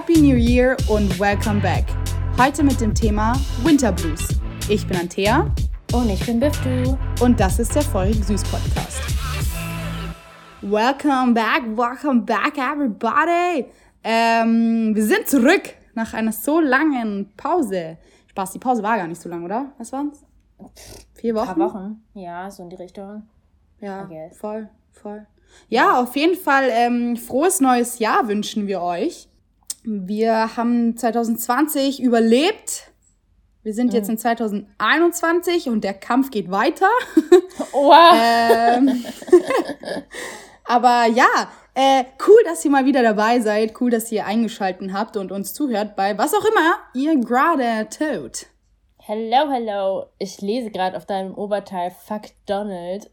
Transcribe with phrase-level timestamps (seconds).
[0.00, 1.84] Happy New Year und welcome back.
[2.38, 4.28] Heute mit dem Thema Winter Blues.
[4.66, 5.54] Ich bin Antea.
[5.92, 6.96] Und ich bin Biftu.
[7.22, 9.02] Und das ist der Feurig Süß Podcast.
[10.62, 13.66] Welcome back, welcome back everybody.
[14.02, 17.98] Ähm, wir sind zurück nach einer so langen Pause.
[18.28, 19.72] Spaß, die Pause war gar nicht so lang, oder?
[19.76, 20.24] Was waren's?
[21.12, 21.50] Vier Wochen?
[21.50, 23.24] Ein paar Wochen, ja, so in die Richtung.
[23.82, 25.26] Ja, voll, voll.
[25.68, 29.29] Ja, auf jeden Fall ähm, frohes neues Jahr wünschen wir euch.
[29.82, 32.90] Wir haben 2020 überlebt.
[33.62, 36.88] Wir sind jetzt in 2021 und der Kampf geht weiter.
[37.72, 38.14] Wow.
[38.18, 39.04] ähm,
[40.64, 41.26] aber ja,
[41.74, 43.80] äh, cool, dass ihr mal wieder dabei seid.
[43.80, 48.46] Cool, dass ihr eingeschalten habt und uns zuhört bei was auch immer ihr gerade tut.
[48.98, 50.06] Hello, hello.
[50.18, 53.10] Ich lese gerade auf deinem Oberteil Fuck Donald.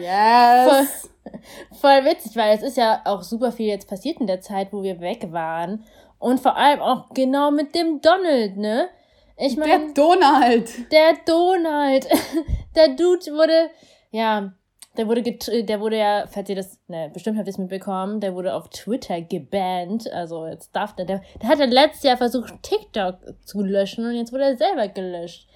[0.00, 1.08] Yes.
[1.20, 1.40] Voll,
[1.80, 4.82] voll witzig, weil es ist ja auch super viel jetzt passiert in der Zeit, wo
[4.82, 5.84] wir weg waren.
[6.18, 8.88] Und vor allem auch genau mit dem Donald, ne?
[9.36, 10.92] Ich Der meine, Donald.
[10.92, 12.06] der, Donald.
[12.76, 13.70] Der Dude wurde,
[14.12, 14.52] ja,
[14.96, 18.20] der wurde, get der wurde ja, falls ihr das, ne, bestimmt habt ihr es mitbekommen,
[18.20, 20.10] der wurde auf Twitter gebannt.
[20.10, 24.32] Also jetzt darf der, der, der hatte letztes Jahr versucht, TikTok zu löschen und jetzt
[24.32, 25.48] wurde er selber gelöscht.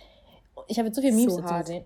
[0.69, 1.67] Ich habe jetzt so viele Memes So dazu hart.
[1.67, 1.85] gesehen.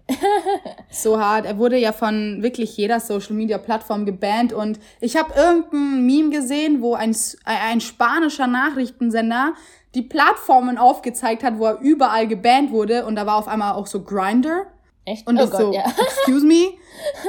[0.90, 1.46] So hart.
[1.46, 6.30] Er wurde ja von wirklich jeder Social Media Plattform gebannt und ich habe irgendein Meme
[6.30, 9.54] gesehen, wo ein, äh, ein spanischer Nachrichtensender
[9.94, 13.86] die Plattformen aufgezeigt hat, wo er überall gebannt wurde und da war auf einmal auch
[13.86, 14.66] so Grinder
[15.04, 15.26] Echt?
[15.26, 15.82] und oh Gott, so, ja.
[15.98, 16.70] excuse me.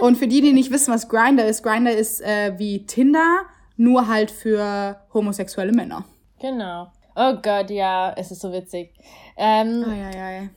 [0.02, 3.44] Und für die, die nicht wissen, was Grinder ist, Grinder ist äh, wie Tinder,
[3.78, 6.06] nur halt für homosexuelle Männer.
[6.40, 6.88] Genau.
[7.16, 8.94] Oh Gott, ja, es ist so witzig.
[9.36, 10.36] Ähm, Ai, ai, ai.
[10.44, 10.50] Ja,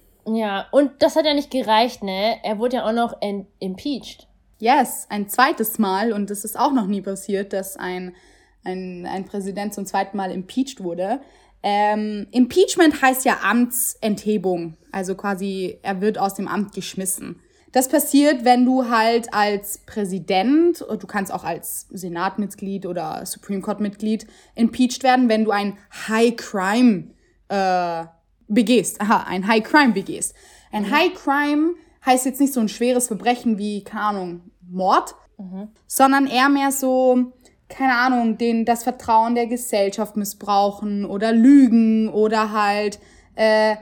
[0.70, 2.36] und das hat ja nicht gereicht, ne?
[2.42, 3.17] Er wurde ja auch noch
[3.58, 4.27] impeached.
[4.58, 8.14] Yes, ein zweites Mal und es ist auch noch nie passiert, dass ein,
[8.64, 11.20] ein, ein Präsident zum zweiten Mal impeached wurde.
[11.62, 17.41] Ähm, Impeachment heißt ja Amtsenthebung, also quasi er wird aus dem Amt geschmissen.
[17.73, 23.62] Das passiert, wenn du halt als Präsident, und du kannst auch als Senatmitglied oder Supreme
[23.62, 27.11] Court Mitglied impeached werden, wenn du ein High Crime
[27.48, 28.05] äh,
[28.48, 29.00] begehst.
[29.00, 30.34] Aha, ein High Crime begehst.
[30.72, 31.74] Ein High Crime
[32.05, 35.14] heißt jetzt nicht so ein schweres Verbrechen wie, keine Ahnung, Mord,
[35.86, 37.32] sondern eher mehr so,
[37.68, 42.98] keine Ahnung, den, das Vertrauen der Gesellschaft missbrauchen oder lügen oder halt
[43.34, 43.77] äh,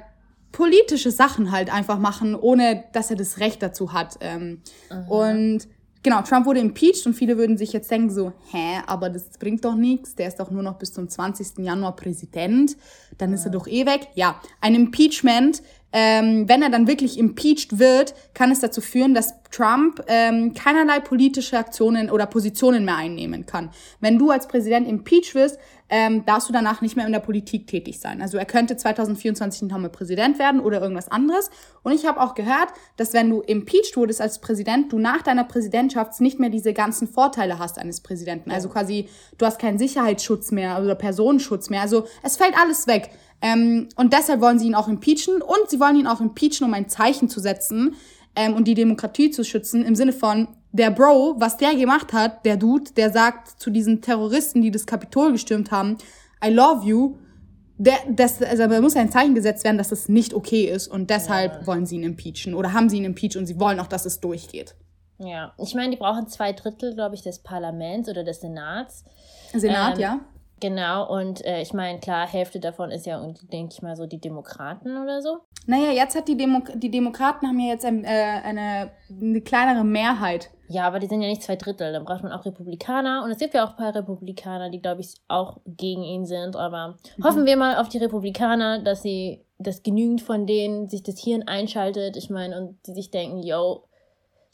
[0.52, 4.18] politische Sachen halt einfach machen, ohne dass er das Recht dazu hat.
[4.20, 4.62] Ähm,
[5.08, 5.66] und
[6.02, 9.64] genau, Trump wurde impeached und viele würden sich jetzt denken so, hä, aber das bringt
[9.64, 11.58] doch nichts, der ist doch nur noch bis zum 20.
[11.58, 12.76] Januar Präsident,
[13.18, 14.08] dann ist er doch eh weg.
[14.14, 15.62] Ja, ein Impeachment,
[15.92, 21.00] ähm, wenn er dann wirklich impeached wird, kann es dazu führen, dass Trump ähm, keinerlei
[21.00, 23.70] politische Aktionen oder Positionen mehr einnehmen kann.
[24.00, 25.58] Wenn du als Präsident impeached wirst,
[25.92, 28.22] ähm, darfst du danach nicht mehr in der Politik tätig sein.
[28.22, 31.50] Also er könnte 2024 nochmal Präsident werden oder irgendwas anderes.
[31.82, 35.44] Und ich habe auch gehört, dass wenn du impeached wurdest als Präsident, du nach deiner
[35.44, 38.50] Präsidentschaft nicht mehr diese ganzen Vorteile hast eines Präsidenten.
[38.50, 41.82] Also quasi, du hast keinen Sicherheitsschutz mehr oder Personenschutz mehr.
[41.82, 43.10] Also es fällt alles weg.
[43.42, 46.72] Ähm, und deshalb wollen sie ihn auch impeachen und sie wollen ihn auch impeachen, um
[46.72, 47.96] ein Zeichen zu setzen
[48.34, 52.44] ähm, und die Demokratie zu schützen im Sinne von der Bro, was der gemacht hat,
[52.44, 55.98] der Dude, der sagt zu diesen Terroristen, die das Kapitol gestürmt haben,
[56.44, 57.16] I love you.
[57.78, 61.10] Der, das, also da muss ein Zeichen gesetzt werden, dass das nicht okay ist und
[61.10, 64.06] deshalb wollen sie ihn impeachen oder haben sie ihn impeached und sie wollen auch, dass
[64.06, 64.74] es durchgeht.
[65.18, 69.04] Ja, ich meine, die brauchen zwei Drittel, glaube ich, des Parlaments oder des Senats.
[69.52, 70.20] Senat, Ähm, ja?
[70.62, 73.20] Genau, und äh, ich meine, klar, Hälfte davon ist ja,
[73.52, 75.38] denke ich mal, so die Demokraten oder so.
[75.66, 79.82] Naja, jetzt hat die, Demo die Demokraten haben ja jetzt ein, äh, eine, eine kleinere
[79.82, 80.50] Mehrheit.
[80.68, 81.92] Ja, aber die sind ja nicht zwei Drittel.
[81.92, 83.24] Dann braucht man auch Republikaner.
[83.24, 86.54] Und es gibt ja auch ein paar Republikaner, die, glaube ich, auch gegen ihn sind.
[86.54, 91.18] Aber hoffen wir mal auf die Republikaner, dass sie, dass genügend von denen sich das
[91.18, 92.16] Hirn einschaltet.
[92.16, 93.82] Ich meine, und die sich denken, yo,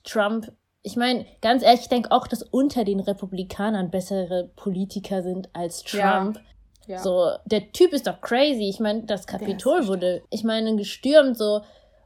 [0.04, 0.50] Trump.
[0.83, 5.91] Ich meine, ganz ehrlich, ich denke auch, dass unter den Republikanern bessere Politiker sind als
[5.93, 6.19] Ja.
[6.19, 6.41] Trump.
[6.87, 7.00] Ja.
[7.00, 8.69] So, der Typ ist doch crazy.
[8.69, 11.61] Ich meine, das Kapitol wurde, ich meine, gestürmt, so,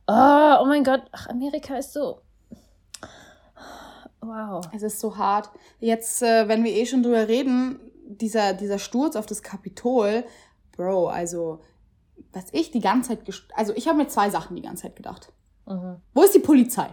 [0.08, 2.20] oh, oh mein Gott, ach, Amerika ist so.
[4.20, 4.64] Wow.
[4.74, 5.50] Es ist so hart.
[5.78, 10.24] Jetzt, äh, wenn wir eh schon drüber reden, dieser, dieser Sturz auf das Kapitol,
[10.76, 11.60] Bro, also,
[12.32, 15.32] was ich die ganze Zeit, also ich habe mir zwei Sachen die ganze Zeit gedacht.
[15.66, 15.96] Mhm.
[16.14, 16.88] Wo ist die Polizei?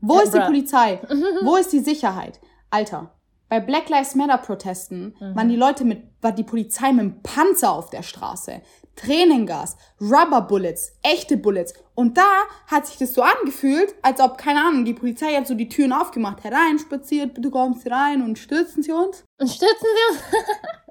[0.00, 0.40] Wo ist die.
[0.40, 1.00] Polizei?
[1.42, 2.40] Wo ist die Sicherheit?
[2.70, 3.12] Alter,
[3.48, 5.36] bei Black Lives Matter Protesten Mhm.
[5.36, 8.60] waren die Leute mit, war die Polizei mit dem Panzer auf der Straße.
[8.96, 11.74] Tränengas, Rubber Bullets, echte Bullets.
[11.94, 12.26] Und da
[12.66, 15.92] hat sich das so angefühlt, als ob, keine Ahnung, die Polizei jetzt so die Türen
[15.92, 19.22] aufgemacht, hereinspaziert, bitte kommen Sie rein und stürzen Sie uns.
[19.38, 20.22] Und stürzen wir uns?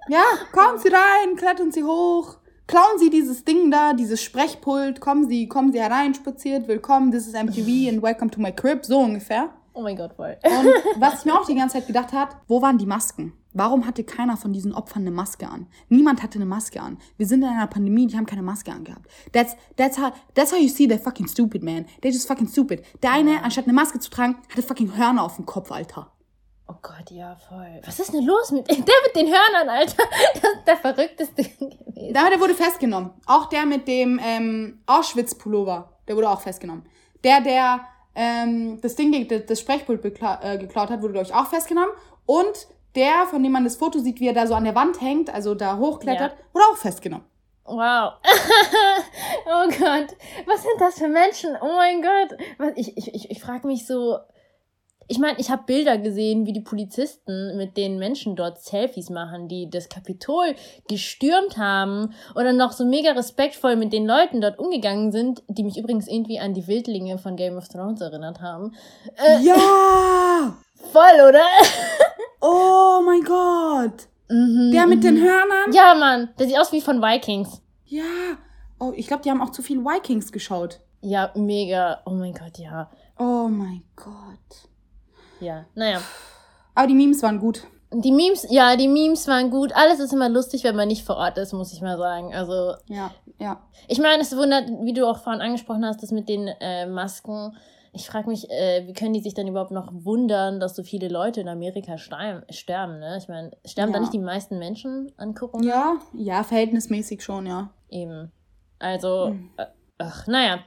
[0.07, 0.21] Ja,
[0.51, 2.37] kommen Sie rein, klettern Sie hoch,
[2.67, 7.27] klauen Sie dieses Ding da, dieses Sprechpult, kommen Sie, kommen Sie herein, spaziert, willkommen, this
[7.27, 9.50] is MTV and welcome to my crib, so ungefähr.
[9.73, 10.38] Oh mein Gott, voll.
[10.44, 10.67] Und
[11.01, 13.33] was ich mir auch die ganze Zeit gedacht hat, wo waren die Masken?
[13.51, 15.67] Warum hatte keiner von diesen Opfern eine Maske an?
[15.88, 16.97] Niemand hatte eine Maske an.
[17.17, 19.09] Wir sind in einer Pandemie, die haben keine Maske angehabt.
[19.31, 21.85] That's, that's, how, that's how you see they're fucking stupid, man.
[22.01, 22.83] They're just fucking stupid.
[23.01, 26.12] Der eine, anstatt eine Maske zu tragen, hatte fucking Hörner auf dem Kopf, Alter.
[26.67, 27.79] Oh Gott, ja, voll.
[27.85, 30.03] Was ist denn los mit der mit den Hörnern, Alter?
[30.41, 32.13] Das ist der verrückteste gewesen.
[32.13, 33.12] Da, der wurde festgenommen.
[33.25, 36.85] Auch der mit dem ähm, Auschwitz-Pullover, der wurde auch festgenommen.
[37.23, 37.81] Der, der
[38.15, 41.91] ähm, das Ding, das, das Sprechpult äh, geklaut hat, wurde, glaube ich, auch festgenommen.
[42.25, 45.01] Und der, von dem man das Foto sieht, wie er da so an der Wand
[45.01, 46.45] hängt, also da hochklettert, Ja.
[46.53, 47.25] wurde auch festgenommen.
[47.65, 48.13] Wow.
[49.47, 50.15] oh Gott.
[50.45, 51.56] Was sind das für Menschen?
[51.62, 52.38] Oh mein Gott.
[52.75, 54.17] Ich ich, ich, ich frage mich so.
[55.07, 59.47] Ich meine, ich habe Bilder gesehen, wie die Polizisten mit den Menschen dort Selfies machen,
[59.47, 60.55] die das Kapitol
[60.87, 65.63] gestürmt haben und dann noch so mega respektvoll mit den Leuten dort umgegangen sind, die
[65.63, 68.73] mich übrigens irgendwie an die Wildlinge von Game of Thrones erinnert haben.
[69.15, 70.55] Äh, Ja!
[70.91, 71.43] voll, oder?
[72.41, 74.07] Oh mein Gott!
[74.29, 75.23] Mhm, Der mit den mhm.
[75.23, 75.71] Hörnern?
[75.73, 76.29] Ja, Mann.
[76.37, 77.61] Der sieht aus wie von Vikings.
[77.85, 78.03] Ja.
[78.79, 80.79] Oh, ich glaube, die haben auch zu viel Vikings geschaut.
[81.01, 82.01] Ja, mega.
[82.05, 82.89] Oh mein Gott, ja.
[83.17, 84.69] Oh mein Gott.
[85.39, 86.01] Ja, naja.
[86.73, 87.63] Aber die Memes waren gut.
[87.93, 89.71] Die Memes, ja, die Memes waren gut.
[89.73, 92.33] Alles ist immer lustig, wenn man nicht vor Ort ist, muss ich mal sagen.
[92.33, 93.61] Also, Ja, ja.
[93.87, 97.55] ich meine, es wundert, wie du auch vorhin angesprochen hast, das mit den äh, Masken.
[97.93, 101.07] Ich frage mich, äh, wie können die sich dann überhaupt noch wundern, dass so viele
[101.07, 103.17] Leute in Amerika sterben, ne?
[103.17, 104.01] Ich meine, sterben da Ja.
[104.01, 105.65] nicht die meisten Menschen an Corona?
[105.65, 107.69] Ja, ja, verhältnismäßig schon, ja.
[107.89, 108.33] Eben.
[108.79, 109.49] Also, Hm.
[109.55, 109.65] äh,
[109.99, 110.59] ach, naja.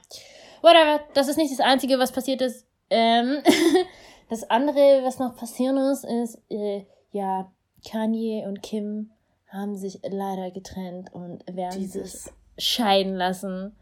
[0.63, 1.01] Whatever.
[1.13, 2.65] Das ist nicht das Einzige, was passiert ist.
[2.89, 3.43] Ähm,
[4.29, 7.51] das andere, was noch passieren muss, ist, äh, ja,
[7.87, 9.11] Kanye und Kim
[9.47, 12.33] haben sich leider getrennt und werden sich Dieses.
[12.57, 13.75] scheiden lassen.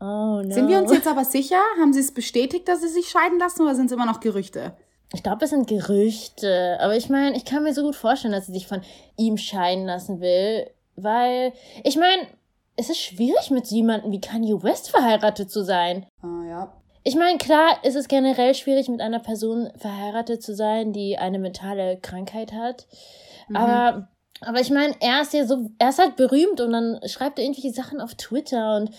[0.00, 0.50] Oh no.
[0.50, 1.60] Sind wir uns jetzt aber sicher?
[1.80, 4.76] Haben sie es bestätigt, dass sie sich scheiden lassen oder sind es immer noch Gerüchte?
[5.14, 6.76] Ich glaube, es sind Gerüchte.
[6.80, 8.82] Aber ich meine, ich kann mir so gut vorstellen, dass sie sich von
[9.16, 10.68] ihm scheiden lassen will.
[10.96, 11.52] Weil,
[11.84, 12.26] ich meine,
[12.76, 16.06] es ist schwierig, mit jemandem wie Kanye West verheiratet zu sein.
[16.20, 16.72] Ah, ja.
[17.04, 21.38] Ich meine, klar ist es generell schwierig, mit einer Person verheiratet zu sein, die eine
[21.38, 22.86] mentale Krankheit hat.
[23.48, 23.56] Mhm.
[23.56, 24.08] Aber,
[24.40, 27.44] aber ich meine, er ist ja so, er ist halt berühmt und dann schreibt er
[27.44, 28.90] irgendwelche Sachen auf Twitter und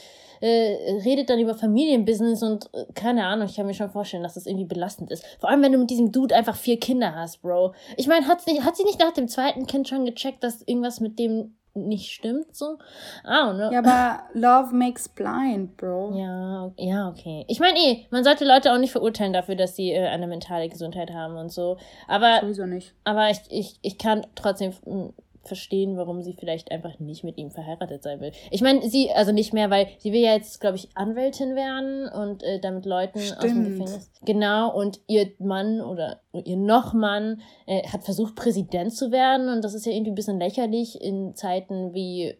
[0.41, 4.35] äh, redet dann über Familienbusiness und äh, keine Ahnung, ich kann mir schon vorstellen, dass
[4.35, 5.25] das irgendwie belastend ist.
[5.39, 7.73] Vor allem, wenn du mit diesem Dude einfach vier Kinder hast, Bro.
[7.97, 10.99] Ich meine, hat, sie- hat sie nicht nach dem zweiten Kind schon gecheckt, dass irgendwas
[10.99, 12.79] mit dem nicht stimmt, so?
[13.23, 13.69] Ah, ne?
[13.71, 16.15] Ja, aber Love makes blind, Bro.
[16.17, 17.45] Ja, ja, okay.
[17.47, 20.69] Ich meine eh, man sollte Leute auch nicht verurteilen dafür, dass sie äh, eine mentale
[20.69, 21.77] Gesundheit haben und so.
[22.07, 22.93] Aber, Sowieso nicht.
[23.03, 25.09] aber ich, ich, ich kann trotzdem mm,
[25.47, 28.31] verstehen, warum sie vielleicht einfach nicht mit ihm verheiratet sein will.
[28.51, 32.07] Ich meine, sie, also nicht mehr, weil sie will ja jetzt, glaube ich, Anwältin werden
[32.07, 33.67] und äh, damit Leuten aus dem Stimmt.
[33.67, 34.11] Gefängnis.
[34.25, 39.73] Genau, und ihr Mann oder ihr Nochmann äh, hat versucht, Präsident zu werden und das
[39.73, 42.35] ist ja irgendwie ein bisschen lächerlich in Zeiten wie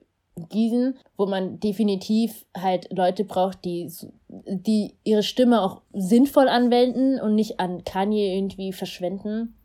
[0.52, 3.90] diesen, wo man definitiv halt Leute braucht, die,
[4.28, 9.56] die ihre Stimme auch sinnvoll anwenden und nicht an Kanye irgendwie verschwenden.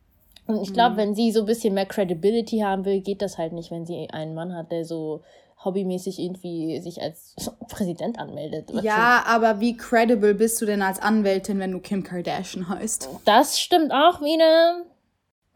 [0.57, 0.99] Und ich glaube, Mhm.
[0.99, 4.09] wenn sie so ein bisschen mehr Credibility haben will, geht das halt nicht, wenn sie
[4.11, 5.23] einen Mann hat, der so
[5.65, 7.35] hobbymäßig irgendwie sich als
[7.69, 8.71] Präsident anmeldet.
[8.83, 13.03] Ja, aber wie credible bist du denn als Anwältin, wenn du Kim Kardashian heißt?
[13.05, 14.85] so- Das stimmt auch wieder.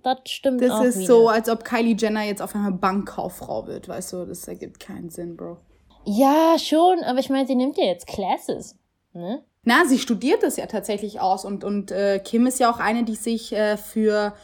[0.02, 1.07] Das stimmt Das auch ist wieder.
[1.07, 4.26] so, als ob Kylie Jenner jetzt auf einmal Bankkauffrau wird, weißt du?
[4.26, 5.57] Das ergibt keinen Sinn, Bro.
[6.04, 8.76] Ja, schon, aber ich meine, sie nimmt ja jetzt Classes.
[9.14, 9.42] Ne?
[9.62, 13.04] Na, sie studiert das ja tatsächlich aus und, und äh, Kim ist ja auch eine,
[13.04, 14.35] die sich äh, für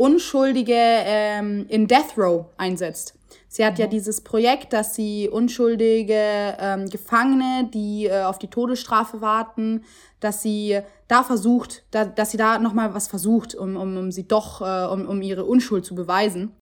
[0.00, 3.18] Unschuldige ähm, in Death Row einsetzt.
[3.48, 9.20] Sie hat ja dieses Projekt, dass sie unschuldige ähm, Gefangene, die äh, auf die Todesstrafe
[9.20, 9.84] warten,
[10.18, 14.26] dass sie da versucht, da, dass sie da nochmal was versucht, um, um, um sie
[14.26, 16.56] doch, äh, um, um ihre Unschuld zu beweisen.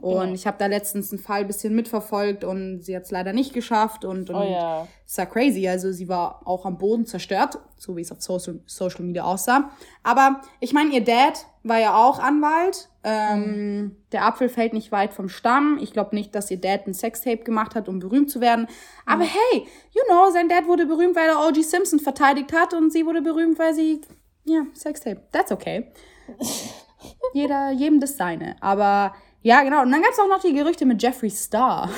[0.00, 0.32] Und Genau.
[0.34, 3.54] ich habe da letztens einen Fall ein bisschen mitverfolgt und sie hat es leider nicht
[3.54, 4.88] geschafft und, und Oh ja.
[5.06, 5.66] es war crazy.
[5.68, 9.70] Also sie war auch am Boden zerstört, so wie es auf Social, Social Media aussah.
[10.02, 12.88] Aber ich meine, ihr Dad war ja auch Anwalt.
[13.04, 15.78] Ähm, Der Apfel fällt nicht weit vom Stamm.
[15.80, 18.66] Ich glaube nicht, dass ihr Dad ein Sextape gemacht hat, um berühmt zu werden.
[19.06, 21.62] Aber hey, you know, sein Dad wurde berühmt, weil er O.G.
[21.62, 24.00] Simpson verteidigt hat und sie wurde berühmt, weil sie,
[24.44, 25.22] ja, Sextape.
[25.32, 25.92] That's okay.
[27.32, 28.56] Jeder, jedem das seine.
[28.62, 29.82] Aber ja, genau.
[29.82, 31.90] Und dann gab es auch noch die Gerüchte mit Jeffree Star.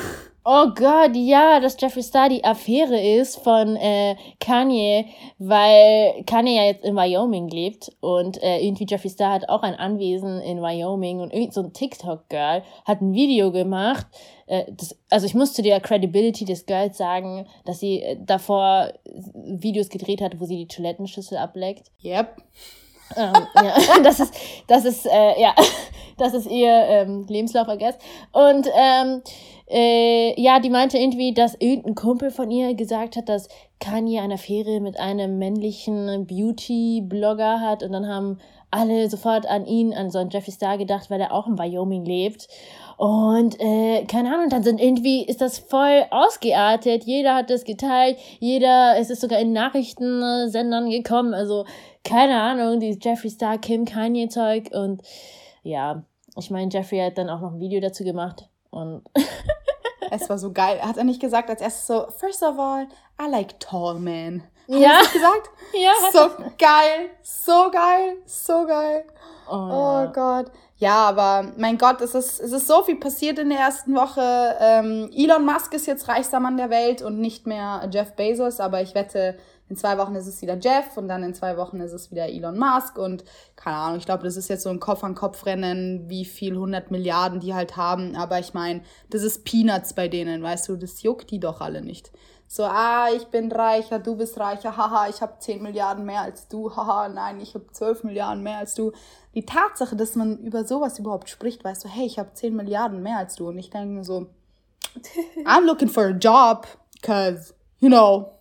[0.44, 5.06] Oh Gott, ja, dass Jeffree Star die Affäre ist von äh, Kanye,
[5.38, 9.74] weil Kanye ja jetzt in Wyoming lebt und äh, irgendwie Jeffree Star hat auch ein
[9.74, 14.06] Anwesen in Wyoming und irgend so ein TikTok-Girl hat ein Video gemacht.
[14.46, 18.92] Äh, das, also ich muss zu der Credibility des Girls sagen, dass sie äh, davor
[19.34, 21.92] Videos gedreht hat, wo sie die Toilettenschüssel ableckt.
[22.04, 22.36] Yep.
[23.16, 24.34] Ähm, ja, das ist,
[24.66, 25.54] das ist, äh, ja,
[26.16, 27.96] das ist ihr ähm, Lebenslauf, I guess.
[28.32, 29.22] Und ähm,
[29.68, 33.48] äh, ja, die meinte irgendwie, dass irgendein Kumpel von ihr gesagt hat, dass
[33.80, 38.38] Kanye eine Affäre mit einem männlichen Beauty-Blogger hat und dann haben
[38.70, 42.04] alle sofort an ihn, an so einen Jeffree Star gedacht, weil er auch in Wyoming
[42.04, 42.48] lebt.
[42.96, 47.04] Und äh, keine Ahnung, dann sind irgendwie, ist das voll ausgeartet.
[47.04, 51.34] Jeder hat das geteilt, jeder, es ist sogar in Nachrichtensendern gekommen.
[51.34, 51.66] Also,
[52.04, 54.70] keine Ahnung, dieses Jeffree Star, Kim Kanye Zeug.
[54.72, 55.02] Und
[55.62, 56.04] ja,
[56.38, 58.48] ich meine, Jeffrey hat dann auch noch ein Video dazu gemacht.
[58.70, 59.02] Und
[60.10, 60.80] es war so geil.
[60.80, 62.86] Hat er nicht gesagt als erstes so, first of all,
[63.20, 64.42] I like tall men.
[64.66, 65.00] Ja.
[65.02, 65.50] Er gesagt?
[65.73, 65.92] Ja.
[66.12, 69.04] So geil, so geil, so geil.
[69.49, 70.12] Oh, oh.
[70.12, 70.50] Gott.
[70.78, 74.56] Ja, aber mein Gott, es ist, es ist so viel passiert in der ersten Woche.
[74.61, 78.82] Ähm, Elon Musk ist jetzt reichster Mann der Welt und nicht mehr Jeff Bezos, aber
[78.82, 81.92] ich wette, in zwei Wochen ist es wieder Jeff und dann in zwei Wochen ist
[81.92, 83.25] es wieder Elon Musk und
[83.56, 87.54] keine Ahnung, ich glaube, das ist jetzt so ein Kopf-an-Kopf-Rennen, wie viel 100 Milliarden die
[87.54, 91.40] halt haben, aber ich meine, das ist Peanuts bei denen, weißt du, das juckt die
[91.40, 92.12] doch alle nicht.
[92.48, 96.46] So, ah, ich bin reicher, du bist reicher, haha, ich habe 10 Milliarden mehr als
[96.46, 98.92] du, haha, nein, ich habe 12 Milliarden mehr als du.
[99.34, 103.02] Die Tatsache, dass man über sowas überhaupt spricht, weißt du, hey, ich habe 10 Milliarden
[103.02, 104.26] mehr als du und ich denke mir so,
[105.44, 106.66] I'm looking for a job,
[107.02, 108.36] cause, you know,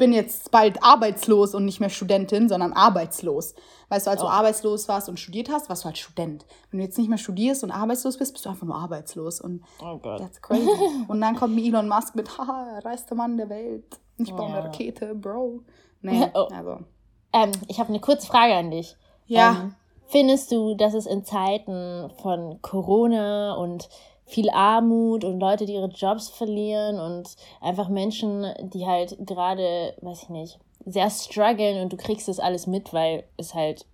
[0.00, 3.54] bin jetzt bald arbeitslos und nicht mehr Studentin, sondern arbeitslos.
[3.90, 4.24] Weißt du, als oh.
[4.24, 6.46] du arbeitslos warst und studiert hast, warst du halt Student.
[6.70, 9.42] Wenn du jetzt nicht mehr studierst und arbeitslos bist, bist du einfach nur arbeitslos.
[9.42, 10.18] Und oh Gott.
[10.18, 10.66] That's crazy.
[11.06, 14.00] und dann kommt mir Elon Musk mit, haha, reichster Mann der Welt.
[14.16, 14.56] Ich baue ja.
[14.56, 15.60] eine Rakete, Bro.
[16.00, 16.48] Nee, oh.
[16.50, 16.78] also.
[17.34, 18.96] Ähm, ich habe eine kurze Frage an dich.
[19.26, 19.50] Ja.
[19.50, 19.74] Ähm,
[20.06, 23.90] findest du, dass es in Zeiten von Corona und
[24.30, 30.24] viel Armut und Leute, die ihre Jobs verlieren und einfach Menschen, die halt gerade, weiß
[30.24, 33.86] ich nicht, sehr strugglen und du kriegst das alles mit, weil es halt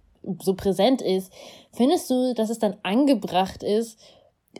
[0.42, 1.32] so präsent ist.
[1.72, 3.98] Findest du, dass es dann angebracht ist,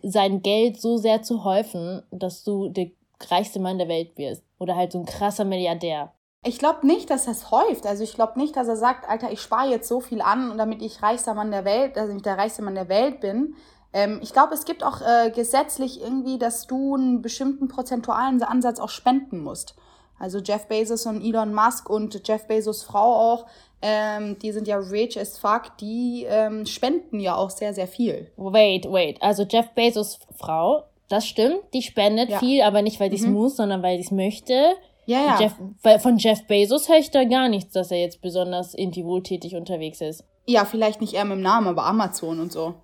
[0.02, 2.90] sein Geld so sehr zu häufen, dass du der
[3.28, 4.42] reichste Mann der Welt wirst?
[4.58, 6.12] Oder halt so ein krasser Milliardär?
[6.44, 7.86] Ich glaube nicht, dass es häuft.
[7.86, 10.80] Also ich glaube nicht, dass er sagt, Alter, ich spare jetzt so viel an, damit
[10.80, 13.54] ich reichster Mann der Welt, also ich der reichste Mann der Welt bin,
[13.92, 18.78] ähm, ich glaube, es gibt auch äh, gesetzlich irgendwie, dass du einen bestimmten prozentualen Ansatz
[18.80, 19.74] auch spenden musst.
[20.18, 23.46] Also Jeff Bezos und Elon Musk und Jeff Bezos Frau auch,
[23.82, 28.30] ähm, die sind ja rich as fuck, die ähm, spenden ja auch sehr, sehr viel.
[28.36, 29.20] Wait, wait.
[29.22, 32.38] Also Jeff Bezos Frau, das stimmt, die spendet ja.
[32.38, 33.34] viel, aber nicht, weil sie es mhm.
[33.34, 34.74] muss, sondern weil sie es möchte.
[35.04, 35.40] Ja, ja.
[35.40, 39.04] Jeff, weil von Jeff Bezos höre ich da gar nichts, dass er jetzt besonders irgendwie
[39.04, 40.24] wohltätig unterwegs ist.
[40.46, 42.74] Ja, vielleicht nicht er mit dem Namen, aber Amazon und so.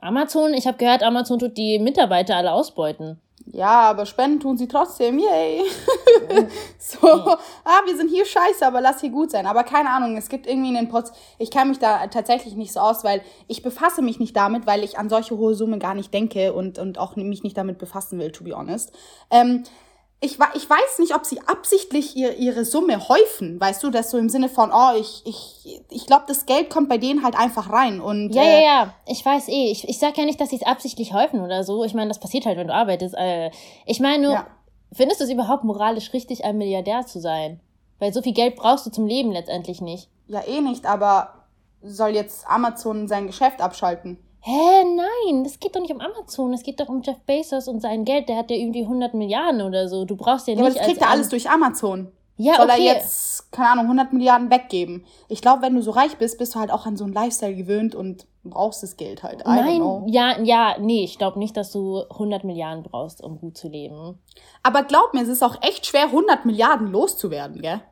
[0.00, 3.20] Amazon, ich habe gehört, Amazon tut die Mitarbeiter alle ausbeuten.
[3.52, 5.18] Ja, aber spenden tun sie trotzdem.
[5.18, 5.62] Yay.
[6.78, 9.46] so, ah, wir sind hier scheiße, aber lass hier gut sein.
[9.46, 11.16] Aber keine Ahnung, es gibt irgendwie einen Prozess.
[11.38, 14.84] Ich kann mich da tatsächlich nicht so aus, weil ich befasse mich nicht damit, weil
[14.84, 18.18] ich an solche hohe Summen gar nicht denke und, und auch mich nicht damit befassen
[18.18, 18.92] will, to be honest.
[19.30, 19.64] Ähm,
[20.22, 24.18] ich, ich weiß nicht, ob sie absichtlich ihr, ihre Summe häufen, weißt du, das so
[24.18, 27.72] im Sinne von, oh, ich, ich, ich glaube, das Geld kommt bei denen halt einfach
[27.72, 28.00] rein.
[28.00, 29.70] Und, ja, äh, ja, ja, ich weiß eh.
[29.70, 31.84] Ich, ich sag ja nicht, dass sie es absichtlich häufen oder so.
[31.84, 33.14] Ich meine, das passiert halt, wenn du arbeitest.
[33.16, 33.50] Äh,
[33.86, 34.46] ich meine nur, ja.
[34.92, 37.60] findest du es überhaupt moralisch richtig, ein Milliardär zu sein?
[37.98, 40.10] Weil so viel Geld brauchst du zum Leben letztendlich nicht.
[40.26, 41.46] Ja, eh nicht, aber
[41.82, 44.18] soll jetzt Amazon sein Geschäft abschalten?
[44.42, 47.80] Hä, nein, das geht doch nicht um Amazon, es geht doch um Jeff Bezos und
[47.80, 48.28] sein Geld.
[48.28, 50.04] Der hat ja irgendwie 100 Milliarden oder so.
[50.04, 50.70] Du brauchst ja, ja nicht.
[50.70, 52.12] Aber das kriegt er alles durch Amazon.
[52.38, 52.86] Ja, Soll okay.
[52.86, 55.04] er jetzt, keine Ahnung, 100 Milliarden weggeben?
[55.28, 57.54] Ich glaube, wenn du so reich bist, bist du halt auch an so einen Lifestyle
[57.54, 59.42] gewöhnt und brauchst das Geld halt.
[59.42, 63.58] I Nein, ja, ja, nee, ich glaube nicht, dass du 100 Milliarden brauchst, um gut
[63.58, 64.18] zu leben.
[64.62, 67.82] Aber glaub mir, es ist auch echt schwer, 100 Milliarden loszuwerden, gell?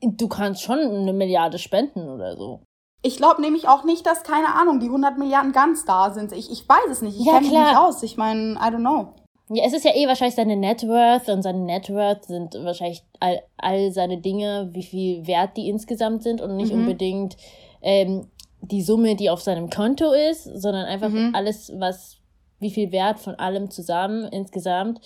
[0.00, 2.62] Du kannst schon eine Milliarde spenden oder so.
[3.02, 6.32] Ich glaube nämlich auch nicht, dass, keine Ahnung, die 100 Milliarden ganz da sind.
[6.32, 7.18] Ich, ich weiß es nicht.
[7.18, 8.02] Ich ja, kenne mich nicht aus.
[8.04, 9.14] Ich meine, I don't know.
[9.48, 13.90] Ja, es ist ja eh wahrscheinlich seine Networth und seine Networth sind wahrscheinlich all, all
[13.90, 16.80] seine Dinge, wie viel wert die insgesamt sind und nicht mhm.
[16.80, 17.36] unbedingt
[17.82, 18.28] ähm,
[18.60, 21.34] die Summe, die auf seinem Konto ist, sondern einfach mhm.
[21.34, 22.18] alles, was,
[22.60, 25.00] wie viel Wert von allem zusammen insgesamt.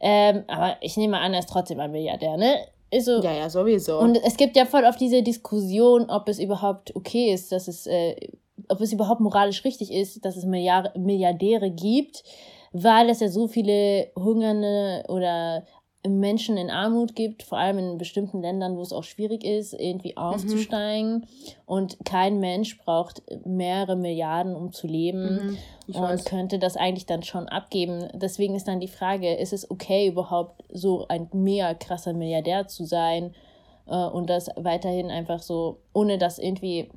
[0.00, 2.58] Ähm, aber ich nehme an, er ist trotzdem ein Milliardär, ne?
[2.92, 3.98] Also, ja, ja, sowieso.
[3.98, 7.86] Und es gibt ja voll auf diese Diskussion, ob es überhaupt okay ist, dass es,
[7.86, 8.16] äh,
[8.68, 12.24] ob es überhaupt moralisch richtig ist, dass es Milliard Milliardäre gibt.
[12.72, 15.64] weil es ja so viele hungernde oder
[16.08, 20.16] Menschen in Armut gibt, vor allem in bestimmten Ländern, wo es auch schwierig ist, irgendwie
[20.16, 21.18] aufzusteigen.
[21.18, 21.24] Mhm.
[21.66, 25.94] Und kein Mensch braucht mehrere Milliarden, um zu leben mhm.
[25.94, 26.24] und weiß.
[26.24, 28.08] könnte das eigentlich dann schon abgeben.
[28.14, 32.86] Deswegen ist dann die Frage, ist es okay, überhaupt so ein mega krasser Milliardär zu
[32.86, 33.34] sein
[33.86, 36.90] äh, und das weiterhin einfach so, ohne das irgendwie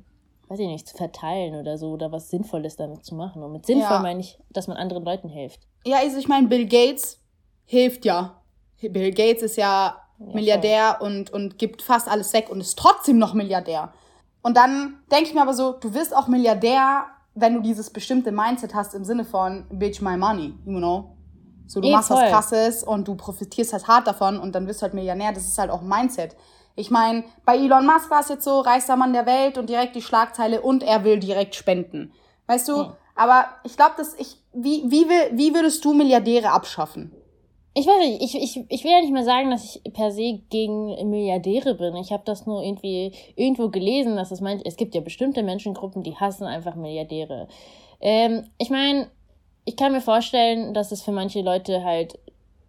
[0.48, 3.42] weiß ich nicht, zu verteilen oder so oder was Sinnvolles damit zu machen.
[3.42, 4.02] Und mit sinnvoll ja.
[4.02, 5.60] meine ich, dass man anderen Leuten hilft.
[5.86, 7.18] Ja, also ich meine, Bill Gates
[7.64, 8.43] hilft ja
[8.80, 13.18] Bill Gates ist ja, ja Milliardär und, und gibt fast alles weg und ist trotzdem
[13.18, 13.92] noch Milliardär.
[14.42, 18.30] Und dann denke ich mir aber so, du wirst auch Milliardär, wenn du dieses bestimmte
[18.30, 21.16] Mindset hast im Sinne von bitch my money, you know?
[21.66, 22.18] So, du e machst voll.
[22.18, 25.32] was krasses und du profitierst halt hart davon und dann wirst du halt Millionär.
[25.32, 26.36] Das ist halt auch Mindset.
[26.76, 29.96] Ich meine, bei Elon Musk war es jetzt so, reichster Mann der Welt und direkt
[29.96, 32.12] die Schlagzeile und er will direkt spenden.
[32.46, 32.84] Weißt du?
[32.84, 32.92] Hm.
[33.14, 37.12] Aber ich glaube, dass ich, wie, wie, will, wie würdest du Milliardäre abschaffen?
[37.76, 40.40] Ich weiß nicht, ich, ich, ich will ja nicht mal sagen, dass ich per se
[40.48, 41.96] gegen Milliardäre bin.
[41.96, 46.04] Ich habe das nur irgendwie irgendwo gelesen, dass es manch, es gibt ja bestimmte Menschengruppen,
[46.04, 47.48] die hassen einfach Milliardäre.
[48.00, 49.08] Ähm, ich meine,
[49.64, 52.16] ich kann mir vorstellen, dass es für manche Leute halt,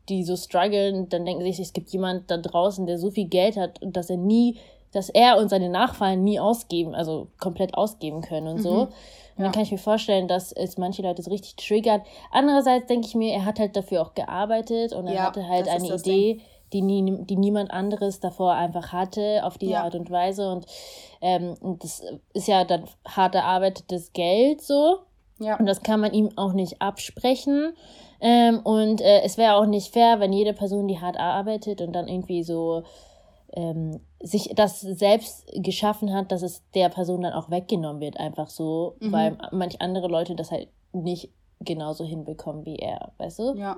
[0.09, 3.57] die so strugglen, dann denken sich, es gibt jemand da draußen, der so viel Geld
[3.57, 4.57] hat und dass er nie,
[4.95, 8.61] dass er und seine Nachfahren nie ausgeben, also komplett ausgeben können und mhm.
[8.61, 8.87] so.
[9.37, 12.03] Und dann kann ich mir vorstellen, dass es manche Leute so richtig triggert.
[12.31, 15.67] Andererseits denke ich mir, er hat halt dafür auch gearbeitet und er ja, hatte halt
[15.67, 16.39] eine Idee,
[16.71, 19.83] die, nie, die niemand anderes davor einfach hatte, auf diese ja.
[19.83, 20.49] Art und Weise.
[20.49, 20.65] Und,
[21.19, 22.01] ähm, und das
[22.33, 24.99] ist ja dann hart erarbeitetes Geld so.
[25.39, 25.57] Ja.
[25.57, 27.73] Und das kann man ihm auch nicht absprechen.
[28.21, 31.91] Ähm, und äh, es wäre auch nicht fair, wenn jede Person, die hart arbeitet und
[31.91, 32.83] dann irgendwie so
[33.53, 38.49] ähm, sich das selbst geschaffen hat, dass es der Person dann auch weggenommen wird, einfach
[38.49, 39.11] so, mhm.
[39.11, 41.29] weil manch andere Leute das halt nicht
[41.59, 43.53] genauso hinbekommen wie er, weißt du?
[43.55, 43.77] Ja.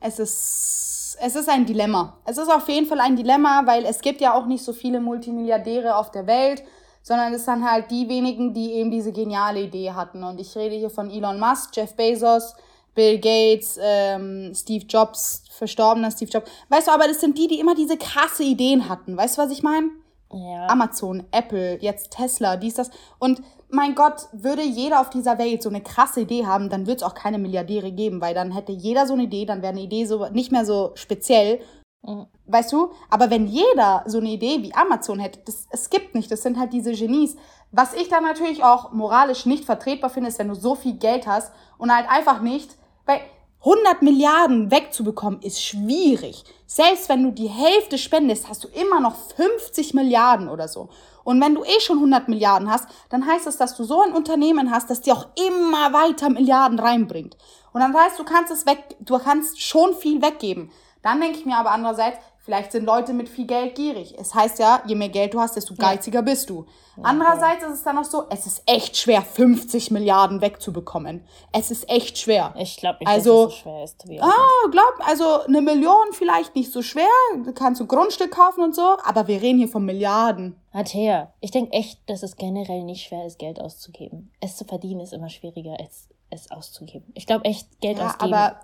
[0.00, 2.18] Es ist, es ist ein Dilemma.
[2.26, 5.00] Es ist auf jeden Fall ein Dilemma, weil es gibt ja auch nicht so viele
[5.00, 6.62] Multimilliardäre auf der Welt,
[7.02, 10.22] sondern es sind halt die wenigen, die eben diese geniale Idee hatten.
[10.22, 12.54] Und ich rede hier von Elon Musk, Jeff Bezos,
[12.94, 16.50] Bill Gates, ähm, Steve Jobs, verstorbener Steve Jobs.
[16.68, 19.16] Weißt du, aber das sind die, die immer diese krasse Ideen hatten.
[19.16, 19.90] Weißt du, was ich meine?
[20.32, 20.66] Ja.
[20.68, 22.90] Amazon, Apple, jetzt Tesla, dies, das.
[23.18, 26.96] Und mein Gott, würde jeder auf dieser Welt so eine krasse Idee haben, dann würde
[26.96, 29.82] es auch keine Milliardäre geben, weil dann hätte jeder so eine Idee, dann wäre eine
[29.82, 31.60] Idee so nicht mehr so speziell.
[32.02, 32.26] Mhm.
[32.46, 32.90] Weißt du?
[33.10, 36.58] Aber wenn jeder so eine Idee wie Amazon hätte, das, es gibt nicht, das sind
[36.58, 37.36] halt diese Genies.
[37.70, 41.26] Was ich dann natürlich auch moralisch nicht vertretbar finde, ist, wenn du so viel Geld
[41.26, 43.22] hast und halt einfach nicht weil
[43.60, 46.44] 100 Milliarden wegzubekommen ist schwierig.
[46.66, 50.90] Selbst wenn du die Hälfte spendest, hast du immer noch 50 Milliarden oder so.
[51.24, 54.12] Und wenn du eh schon 100 Milliarden hast, dann heißt das, dass du so ein
[54.12, 57.36] Unternehmen hast, das dir auch immer weiter Milliarden reinbringt.
[57.72, 60.70] Und dann heißt, du kannst es weg, du kannst schon viel weggeben.
[61.02, 62.18] Dann denke ich mir aber andererseits,
[62.48, 64.14] Vielleicht sind Leute mit viel Geld gierig.
[64.18, 66.64] Es heißt ja, je mehr Geld du hast, desto geiziger bist du.
[67.02, 71.26] Andererseits ist es dann auch so, es ist echt schwer, 50 Milliarden wegzubekommen.
[71.52, 72.54] Es ist echt schwer.
[72.56, 74.08] Ich glaube nicht, also, dass es so schwer ist.
[74.08, 74.32] Wie ah,
[74.70, 77.04] glaub, also eine Million vielleicht nicht so schwer.
[77.44, 80.56] Du kannst ein Grundstück kaufen und so, aber wir reden hier von Milliarden.
[80.72, 84.32] Mathea, ich denke echt, dass es generell nicht schwer ist, Geld auszugeben.
[84.40, 87.12] Es zu verdienen ist immer schwieriger, als es auszugeben.
[87.12, 88.32] Ich glaube echt, Geld ja, ausgeben.
[88.32, 88.60] Aber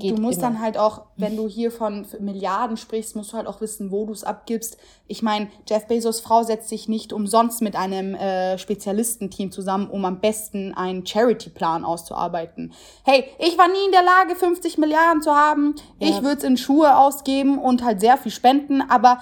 [0.00, 0.48] Geht du musst immer.
[0.48, 4.06] dann halt auch, wenn du hier von Milliarden sprichst, musst du halt auch wissen, wo
[4.06, 4.76] du es abgibst.
[5.06, 10.04] Ich meine, Jeff Bezos Frau setzt sich nicht umsonst mit einem äh, Spezialistenteam zusammen, um
[10.04, 12.72] am besten einen Charity-Plan auszuarbeiten.
[13.04, 15.74] Hey, ich war nie in der Lage, 50 Milliarden zu haben.
[15.98, 16.08] Ja.
[16.08, 19.20] Ich würde es in Schuhe ausgeben und halt sehr viel spenden, aber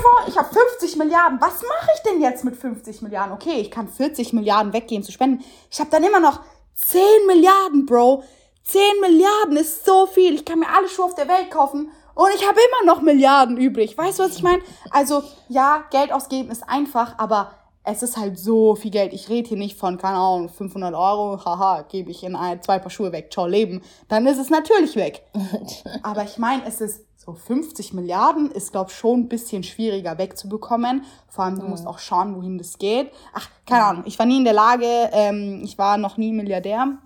[0.00, 1.40] vor, ich habe 50 Milliarden.
[1.40, 3.32] Was mache ich denn jetzt mit 50 Milliarden?
[3.34, 5.44] Okay, ich kann 40 Milliarden weggehen zu spenden.
[5.70, 6.40] Ich habe dann immer noch
[6.76, 8.24] 10 Milliarden, Bro.
[8.64, 10.34] 10 Milliarden ist so viel.
[10.34, 13.56] Ich kann mir alle Schuhe auf der Welt kaufen und ich habe immer noch Milliarden
[13.56, 13.96] übrig.
[13.96, 14.62] Weißt du, was ich meine?
[14.90, 19.12] Also, ja, Geld ausgeben ist einfach, aber es ist halt so viel Geld.
[19.12, 22.78] Ich rede hier nicht von, keine Ahnung, 500 Euro, haha, gebe ich in ein, zwei
[22.78, 23.82] Paar Schuhe weg, ciao, Leben.
[24.08, 25.22] Dann ist es natürlich weg.
[26.02, 30.16] aber ich meine, es ist so 50 Milliarden ist, glaube ich, schon ein bisschen schwieriger
[30.16, 31.04] wegzubekommen.
[31.28, 33.10] Vor allem, du musst auch schauen, wohin das geht.
[33.34, 36.98] Ach, keine Ahnung, ich war nie in der Lage, ähm, ich war noch nie Milliardär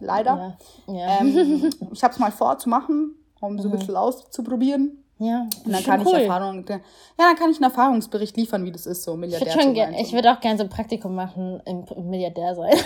[0.00, 0.56] leider.
[0.86, 0.94] Ja.
[0.94, 1.20] Ja.
[1.20, 5.04] Ähm, ich habe es mal vor zu machen, um so ein bisschen auszuprobieren.
[5.20, 6.18] Ja, und dann kann cool.
[6.18, 6.78] ich Erfahrung, ja,
[7.16, 9.94] dann kann ich einen Erfahrungsbericht liefern, wie das ist, so Milliardär ich zu sein.
[9.94, 12.76] Ich würde auch gerne so ein Praktikum machen im, im Milliardär sein.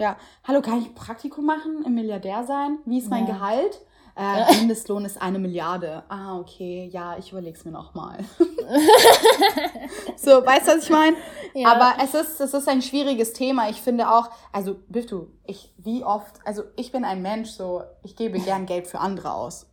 [0.00, 2.78] ja, hallo, kann ich ein Praktikum machen im Milliardär sein?
[2.86, 3.34] Wie ist mein ja.
[3.34, 3.80] Gehalt?
[4.16, 6.04] Äh, Mindestlohn ist eine Milliarde.
[6.08, 8.18] Ah, okay, ja, ich überleg's mir nochmal.
[10.16, 11.16] so, weißt du, was ich meine?
[11.54, 11.72] Ja.
[11.72, 13.68] Aber es ist, es ist ein schwieriges Thema.
[13.68, 17.82] Ich finde auch, also, bist du, ich, wie oft, also ich bin ein Mensch, so,
[18.04, 19.66] ich gebe gern Geld für andere aus.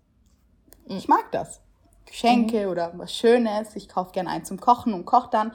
[0.85, 1.61] Ich mag das.
[2.05, 2.71] Geschenke mhm.
[2.71, 3.75] oder was Schönes.
[3.75, 5.51] Ich kaufe gern ein zum Kochen und koche dann.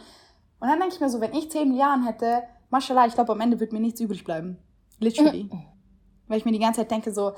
[0.60, 3.40] Und dann denke ich mir so, wenn ich 10 Milliarden hätte, mashallah, ich glaube, am
[3.40, 4.58] Ende wird mir nichts übrig bleiben.
[5.00, 5.44] Literally.
[5.44, 5.62] Mhm.
[6.28, 7.34] Weil ich mir die ganze Zeit denke so,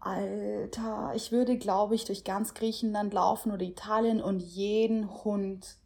[0.00, 5.76] Alter, ich würde, glaube ich, durch ganz Griechenland laufen oder Italien und jeden Hund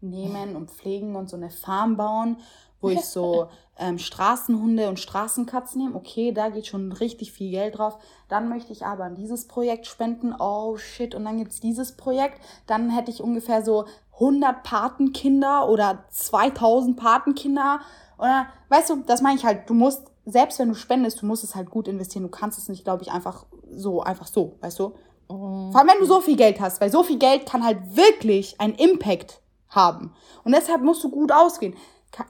[0.00, 2.36] nehmen und pflegen und so eine Farm bauen,
[2.80, 3.48] wo ich so
[3.78, 5.96] ähm, Straßenhunde und Straßenkatzen nehme.
[5.96, 7.98] Okay, da geht schon richtig viel Geld drauf.
[8.28, 10.34] Dann möchte ich aber an dieses Projekt spenden.
[10.38, 12.40] Oh shit, und dann gibt's dieses Projekt.
[12.66, 17.80] Dann hätte ich ungefähr so 100 Patenkinder oder 2000 Patenkinder.
[18.18, 21.44] Oder, weißt du, das meine ich halt, du musst selbst wenn du spendest, du musst
[21.44, 22.24] es halt gut investieren.
[22.24, 24.88] Du kannst es nicht, glaube ich, einfach so, einfach so, weißt du?
[25.30, 25.70] Mhm.
[25.72, 28.60] Vor allem, wenn du so viel Geld hast, weil so viel Geld kann halt wirklich
[28.60, 30.12] einen Impact haben.
[30.44, 31.74] Und deshalb musst du gut ausgehen.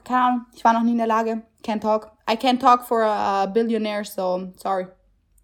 [0.03, 1.41] Keine Ahnung, ich war noch nie in der Lage.
[1.63, 2.11] Can't talk.
[2.29, 4.87] I can't talk for a billionaire, so sorry.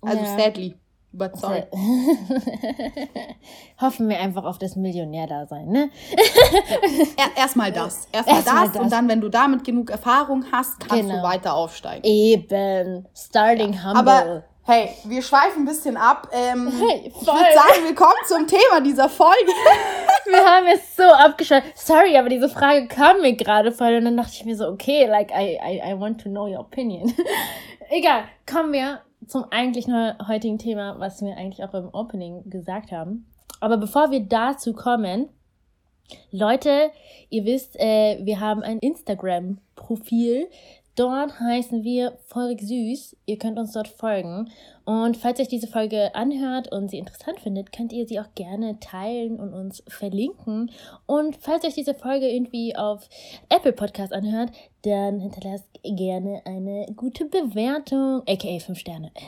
[0.02, 0.38] Also yeah.
[0.38, 0.76] sadly.
[1.16, 1.64] But sorry.
[3.80, 5.92] Hoffen wir einfach auf das Millionär-Dasein, ne?
[7.36, 8.08] Erstmal das.
[8.12, 11.18] Erstmal Erst das, das, und dann, wenn du damit genug Erfahrung hast, kannst genau.
[11.18, 12.04] du weiter aufsteigen.
[12.04, 13.08] Eben.
[13.16, 13.84] Starting ja.
[13.84, 14.00] humble.
[14.00, 16.30] Aber hey, wir schweifen ein bisschen ab.
[16.32, 17.04] Ähm, hey.
[17.06, 19.52] Ich würde sagen, wir kommen zum Thema dieser Folge.
[20.26, 21.78] wir haben es so abgeschaltet.
[21.78, 25.06] Sorry, aber diese Frage kam mir gerade voll und dann dachte ich mir so, okay,
[25.06, 27.14] like, I, I, I want to know your opinion.
[27.92, 33.26] Egal, kommen wir zum eigentlichen heutigen Thema, was wir eigentlich auch im Opening gesagt haben.
[33.60, 35.30] Aber bevor wir dazu kommen,
[36.32, 36.92] Leute,
[37.30, 40.48] ihr wisst, äh, wir haben ein Instagram-Profil.
[40.96, 42.18] Dort heißen wir
[42.62, 43.18] Süß.
[43.26, 44.50] Ihr könnt uns dort folgen.
[44.86, 48.80] Und falls euch diese Folge anhört und sie interessant findet, könnt ihr sie auch gerne
[48.80, 50.72] teilen und uns verlinken.
[51.06, 53.08] Und falls euch diese Folge irgendwie auf
[53.50, 54.52] Apple Podcast anhört,
[54.84, 59.12] dann hinterlasst gerne eine gute Bewertung, aka 5 Sterne.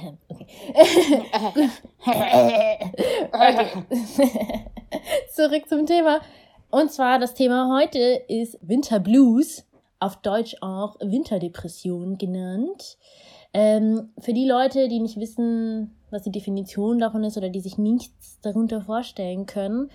[2.08, 2.92] Okay.
[5.34, 6.22] Zurück zum Thema.
[6.70, 9.66] Und zwar das Thema heute ist Winter Blues
[10.00, 12.98] auf Deutsch auch Winterdepression genannt.
[13.58, 17.78] Ähm, für die Leute, die nicht wissen, was die Definition davon ist oder die sich
[17.78, 19.90] nichts darunter vorstellen können,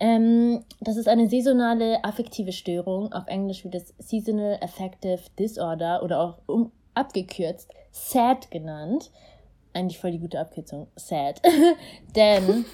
[0.00, 6.20] ähm, das ist eine saisonale affektive Störung, auf Englisch wird es Seasonal Affective Disorder oder
[6.20, 9.10] auch um, abgekürzt SAD genannt.
[9.74, 11.42] Eigentlich voll die gute Abkürzung, SAD.
[12.16, 12.64] Denn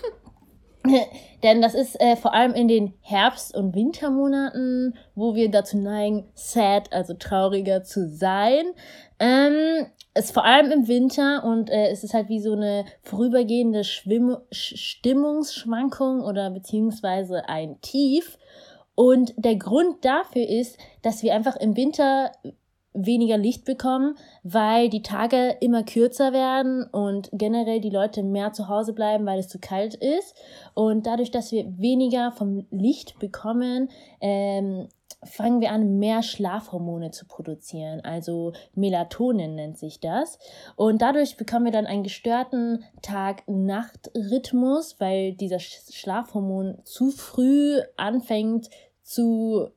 [1.43, 6.29] Denn das ist äh, vor allem in den Herbst- und Wintermonaten, wo wir dazu neigen,
[6.35, 8.65] sad, also trauriger zu sein.
[9.19, 9.87] Ähm,
[10.19, 14.37] ist vor allem im Winter und äh, es ist halt wie so eine vorübergehende Schwimm
[14.51, 18.39] Stimmungsschwankung oder beziehungsweise ein Tief.
[18.95, 22.33] Und der Grund dafür ist, dass wir einfach im Winter
[22.95, 28.69] weniger Licht bekommen, weil die Tage immer kürzer werden und generell die Leute mehr zu
[28.69, 30.35] Hause bleiben, weil es zu kalt ist.
[30.75, 33.89] Und dadurch, dass wir weniger vom Licht bekommen,
[34.21, 34.89] ähm,
[35.25, 38.01] fangen wir an, mehr Schlafhormone zu produzieren.
[38.03, 40.39] Also Melatonin nennt sich das.
[40.77, 48.71] Und dadurch bekommen wir dann einen gestörten Tag-Nacht-Rhythmus, weil dieser Schlafhormon zu früh anfängt
[49.03, 49.71] zu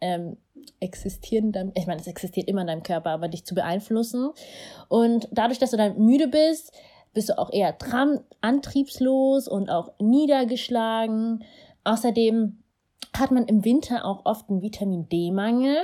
[0.00, 0.36] ähm,
[0.80, 4.30] existieren ich meine, es existiert immer in deinem Körper, aber dich zu beeinflussen.
[4.88, 6.72] Und dadurch, dass du dann müde bist,
[7.14, 7.76] bist du auch eher
[8.40, 11.44] antriebslos und auch niedergeschlagen.
[11.84, 12.58] Außerdem
[13.18, 15.76] hat man im Winter auch oft einen Vitamin D-Mangel.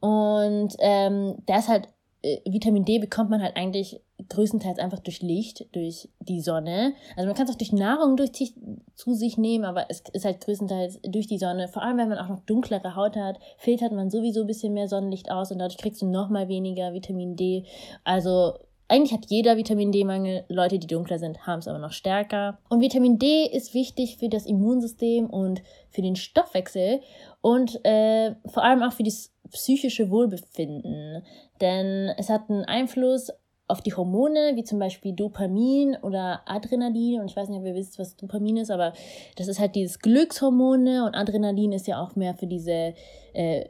[0.00, 1.88] Und ähm, der halt
[2.22, 6.92] äh, Vitamin D bekommt man halt eigentlich größtenteils einfach durch Licht, durch die Sonne.
[7.16, 8.54] Also man kann es auch durch Nahrung durch sich,
[8.94, 11.68] zu sich nehmen, aber es ist halt größtenteils durch die Sonne.
[11.68, 14.88] Vor allem, wenn man auch noch dunklere Haut hat, filtert man sowieso ein bisschen mehr
[14.88, 17.64] Sonnenlicht aus und dadurch kriegst du noch mal weniger Vitamin D.
[18.04, 18.54] Also
[18.90, 20.44] eigentlich hat jeder Vitamin D-Mangel.
[20.48, 22.58] Leute, die dunkler sind, haben es aber noch stärker.
[22.68, 27.00] Und Vitamin D ist wichtig für das Immunsystem und für den Stoffwechsel
[27.40, 31.22] und äh, vor allem auch für das psychische Wohlbefinden.
[31.60, 33.30] Denn es hat einen Einfluss
[33.68, 37.20] auf die Hormone, wie zum Beispiel Dopamin oder Adrenalin.
[37.20, 38.92] Und ich weiß nicht, ob ihr wisst, was Dopamin ist, aber
[39.36, 42.94] das ist halt dieses Glückshormone und Adrenalin ist ja auch mehr für diese,
[43.32, 43.66] äh,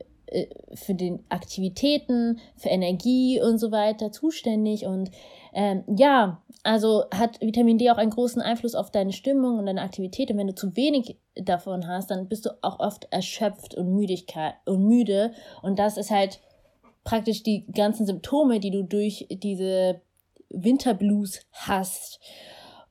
[0.74, 4.86] für den Aktivitäten, für Energie und so weiter zuständig.
[4.86, 5.10] Und
[5.52, 9.82] ähm, ja, also hat Vitamin D auch einen großen Einfluss auf deine Stimmung und deine
[9.82, 10.30] Aktivität.
[10.30, 14.54] Und wenn du zu wenig davon hast, dann bist du auch oft erschöpft und Müdigkeit
[14.66, 15.32] und müde.
[15.62, 16.40] Und das ist halt
[17.04, 20.00] praktisch die ganzen Symptome, die du durch diese
[20.50, 22.20] Winterblues hast.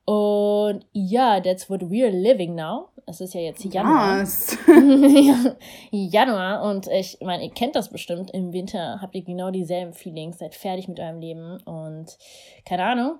[0.04, 2.89] Und ja, that's what we're living now.
[3.06, 4.18] Es ist ja jetzt Januar.
[4.18, 4.56] Yes.
[5.90, 8.30] Januar und ich meine, ihr kennt das bestimmt.
[8.32, 12.16] Im Winter habt ihr genau dieselben Feelings, seid fertig mit eurem Leben und
[12.64, 13.18] keine Ahnung.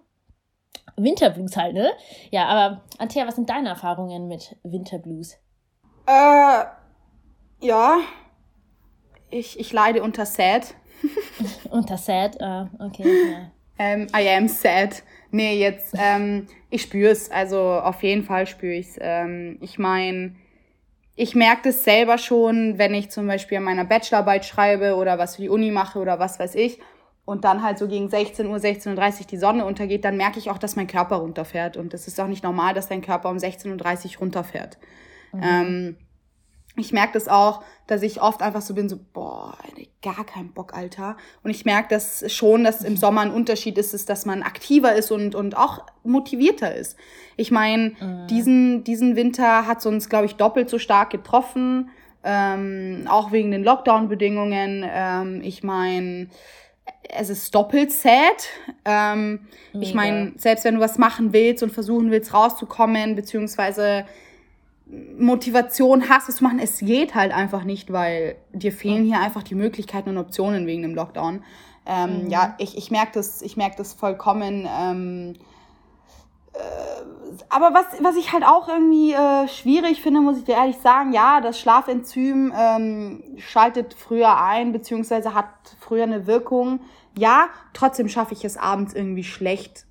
[0.97, 1.91] Winterblues halt, ne?
[2.31, 5.39] Ja, aber Antea, was sind deine Erfahrungen mit Winterblues?
[6.07, 6.65] Äh,
[7.61, 7.99] ja.
[9.31, 10.75] Ich, ich leide unter Sad.
[11.71, 12.37] unter Sad?
[12.41, 13.33] Uh, okay.
[13.33, 13.51] Ja.
[13.79, 15.03] Ähm, I am sad.
[15.31, 17.31] Nee, jetzt, ähm, ich spüre es.
[17.31, 18.99] Also auf jeden Fall spüre ich es.
[19.01, 20.35] Ähm, ich meine,
[21.17, 25.37] ich merke das selber schon, wenn ich zum Beispiel an meiner Bachelorarbeit schreibe oder was
[25.37, 26.79] für die Uni mache oder was weiß ich.
[27.25, 30.51] Und dann halt so gegen 16 Uhr, 16.30 Uhr die Sonne untergeht, dann merke ich
[30.51, 31.77] auch, dass mein Körper runterfährt.
[31.77, 34.79] Und es ist auch nicht normal, dass dein Körper um 16.30 Uhr runterfährt.
[35.33, 35.43] Mhm.
[35.43, 35.97] Ähm,
[36.77, 39.57] ich merke das auch, dass ich oft einfach so bin, so, boah,
[40.03, 41.17] gar keinen Bock, Alter.
[41.43, 44.95] Und ich merke das schon, dass im Sommer ein Unterschied ist, ist, dass man aktiver
[44.95, 46.97] ist und, und auch motivierter ist.
[47.37, 48.27] Ich meine, mhm.
[48.29, 51.91] diesen, diesen Winter hat es uns, glaube ich, doppelt so stark getroffen,
[52.23, 54.85] ähm, auch wegen den Lockdown-Bedingungen.
[54.89, 56.29] Ähm, ich meine,
[57.09, 58.49] es ist doppelt sad.
[58.85, 64.07] Ähm, ich meine, selbst wenn du was machen willst und versuchen willst, rauszukommen, beziehungsweise
[65.19, 66.59] Motivation hast, es zu machen.
[66.59, 70.83] Es geht halt einfach nicht, weil dir fehlen hier einfach die Möglichkeiten und Optionen wegen
[70.83, 71.45] dem Lockdown.
[71.87, 72.31] Ähm, mhm.
[72.31, 74.69] Ja, ich, ich merke das, ich merk das vollkommen.
[74.69, 75.35] Ähm,
[76.53, 76.59] äh,
[77.49, 81.13] aber was, was ich halt auch irgendwie äh, schwierig finde, muss ich dir ehrlich sagen,
[81.13, 85.47] ja, das Schlafenzym ähm, schaltet früher ein, beziehungsweise hat
[85.79, 86.81] früher eine Wirkung.
[87.17, 89.87] Ja, trotzdem schaffe ich es abends irgendwie schlecht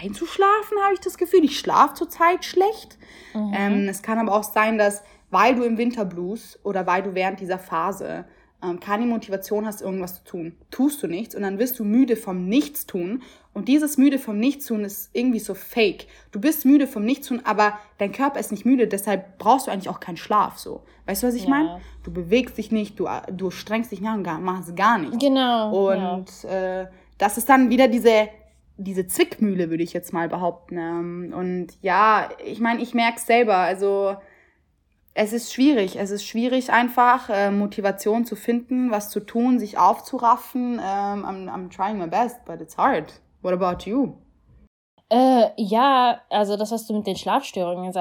[0.00, 1.44] einzuschlafen, habe ich das Gefühl.
[1.44, 2.98] Ich schlafe zurzeit schlecht.
[3.34, 3.52] Mhm.
[3.56, 7.40] Ähm, es kann aber auch sein, dass, weil du im Winterblues oder weil du während
[7.40, 8.24] dieser Phase
[8.62, 12.16] ähm, keine Motivation hast, irgendwas zu tun, tust du nichts und dann wirst du müde
[12.16, 13.22] vom Nichtstun.
[13.52, 16.06] Und dieses müde vom Nichtstun ist irgendwie so fake.
[16.30, 19.88] Du bist müde vom Nichtstun, aber dein Körper ist nicht müde, deshalb brauchst du eigentlich
[19.88, 20.58] auch keinen Schlaf.
[20.58, 21.50] So, weißt du, was ich ja.
[21.50, 21.80] meine?
[22.02, 25.18] Du bewegst dich nicht, du, du strengst dich nicht an, machst gar nichts.
[25.18, 25.90] Genau.
[25.90, 26.82] Und ja.
[26.82, 26.86] äh,
[27.18, 28.28] das ist dann wieder diese
[28.76, 30.78] diese Zwickmühle, würde ich jetzt mal behaupten.
[30.78, 33.56] Ähm, und ja, ich meine, ich merke es selber.
[33.56, 34.16] Also
[35.14, 35.96] es ist schwierig.
[35.96, 40.74] Es ist schwierig einfach, äh, Motivation zu finden, was zu tun, sich aufzuraffen.
[40.74, 43.12] Um, I'm, I'm trying my best, but it's hard.
[43.40, 44.18] What about you?
[45.08, 47.92] Äh, ja, also das, was du mit den Schlafstörungen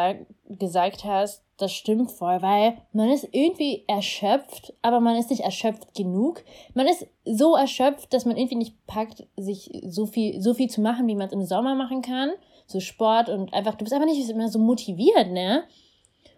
[0.49, 5.93] gesagt hast, das stimmt voll, weil man ist irgendwie erschöpft, aber man ist nicht erschöpft
[5.95, 6.43] genug.
[6.73, 10.81] Man ist so erschöpft, dass man irgendwie nicht packt, sich so viel, so viel zu
[10.81, 12.31] machen, wie man es im Sommer machen kann.
[12.67, 15.63] So Sport und einfach, du bist einfach nicht mehr so motiviert, ne?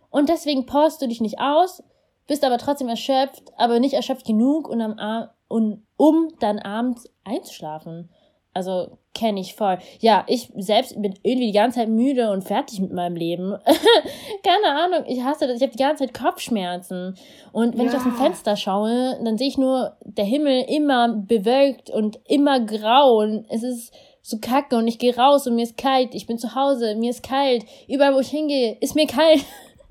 [0.09, 1.83] Und deswegen powerst du dich nicht aus,
[2.27, 8.09] bist aber trotzdem erschöpft, aber nicht erschöpft genug, und am, um dann abends einzuschlafen.
[8.57, 9.77] Also kenne ich voll.
[9.99, 13.55] Ja, ich selbst bin irgendwie die ganze Zeit müde und fertig mit meinem Leben.
[14.43, 15.57] Keine Ahnung, ich hasse das.
[15.57, 17.15] Ich habe die ganze Zeit Kopfschmerzen.
[17.51, 17.91] Und wenn ja.
[17.91, 22.59] ich aus dem Fenster schaue, dann sehe ich nur der Himmel immer bewölkt und immer
[22.59, 23.19] grau.
[23.19, 23.93] Und es ist
[24.23, 26.15] so kacke und ich gehe raus und mir ist kalt.
[26.15, 27.63] Ich bin zu Hause, mir ist kalt.
[27.87, 29.45] Überall, wo ich hingehe, ist mir kalt.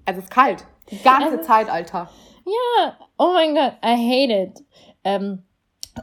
[0.07, 0.64] Es ist kalt.
[0.90, 2.11] Die ganze also, Zeit, Alter.
[2.44, 4.64] Ja, oh mein Gott, I hate it.
[5.05, 5.44] Ähm,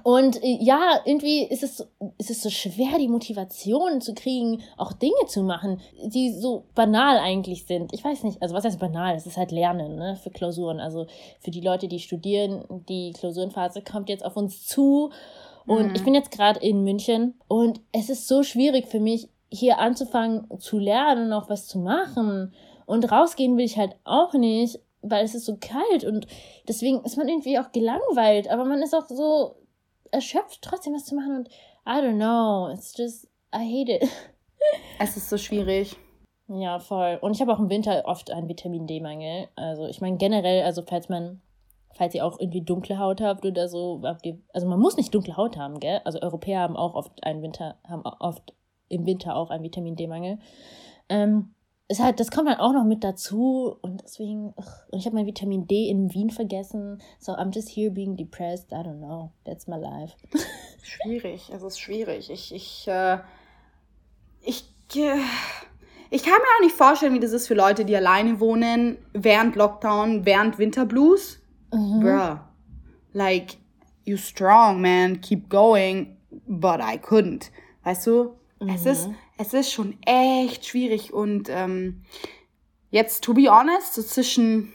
[0.02, 4.94] und äh, ja, irgendwie ist es, ist es so schwer, die Motivation zu kriegen, auch
[4.94, 7.94] Dinge zu machen, die so banal eigentlich sind.
[7.94, 9.16] Ich weiß nicht, also was heißt banal?
[9.16, 10.80] Es ist halt Lernen ne, für Klausuren.
[10.80, 11.06] Also
[11.40, 15.12] für die Leute, die studieren, die Klausurenphase kommt jetzt auf uns zu.
[15.66, 15.96] Und mhm.
[15.96, 20.48] ich bin jetzt gerade in München und es ist so schwierig für mich, hier anzufangen
[20.60, 22.54] zu lernen und auch was zu machen.
[22.86, 26.28] Und rausgehen will ich halt auch nicht, weil es ist so kalt und
[26.68, 29.56] deswegen ist man irgendwie auch gelangweilt, aber man ist auch so
[30.14, 31.50] erschöpft, trotzdem was zu machen und
[31.86, 34.04] I don't know, it's just, I hate it.
[34.98, 35.98] Es ist so schwierig.
[36.48, 37.18] Ja, voll.
[37.22, 39.50] Und ich habe auch im Winter oft einen Vitamin D-Mangel.
[39.56, 41.42] Also ich meine generell, also falls man,
[41.94, 44.02] falls ihr auch irgendwie dunkle Haut habt oder so,
[44.54, 46.00] also man muss nicht dunkle Haut haben, gell?
[46.06, 48.54] Also Europäer haben auch oft einen Winter, haben oft
[48.88, 50.40] im Winter auch einen Vitamin D-Mangel.
[51.10, 51.54] Ähm,
[51.90, 55.16] ist halt, das kommt halt auch noch mit dazu und deswegen, ugh, und ich habe
[55.16, 57.02] mein Vitamin D in Wien vergessen.
[57.20, 58.72] So, I'm just here being depressed.
[58.72, 59.32] I don't know.
[59.46, 60.16] That's my life.
[60.84, 62.30] schwierig, es ist schwierig.
[62.30, 63.18] Ich, ich, äh,
[64.42, 64.64] ich,
[64.96, 65.20] äh,
[66.10, 69.56] ich kann mir auch nicht vorstellen, wie das ist für Leute, die alleine wohnen, während
[69.56, 71.40] Lockdown, während Winterblues.
[71.74, 72.00] Mhm.
[72.00, 72.40] Bruh,
[73.12, 73.58] like,
[74.06, 76.18] you strong, man, keep going,
[76.48, 77.52] but I couldn't.
[77.84, 78.36] Weißt du?
[78.64, 78.70] Mhm.
[78.70, 82.04] Es ist, es ist schon echt schwierig und ähm,
[82.92, 84.74] jetzt, to be honest, so zwischen,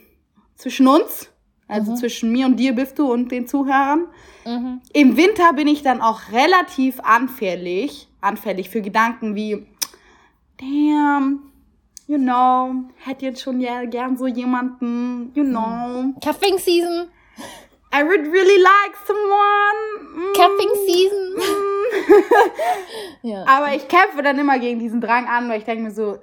[0.57, 1.31] zwischen uns,
[1.67, 1.97] also mhm.
[1.97, 4.07] zwischen mir und dir, Bifto und den Zuhörern,
[4.45, 4.81] mhm.
[4.93, 9.67] im Winter bin ich dann auch relativ anfällig, anfällig für Gedanken wie,
[10.59, 11.53] damn,
[12.07, 16.15] you know, hätte jetzt schon ja gern so jemanden, you know.
[16.23, 17.09] Cuffing Season.
[17.91, 19.79] I would really like someone.
[20.15, 21.35] Mm, Cuffing Season.
[21.37, 21.69] mm.
[23.23, 23.45] Ja.
[23.47, 26.19] Aber ich kämpfe dann immer gegen diesen Drang an, weil ich denke mir so,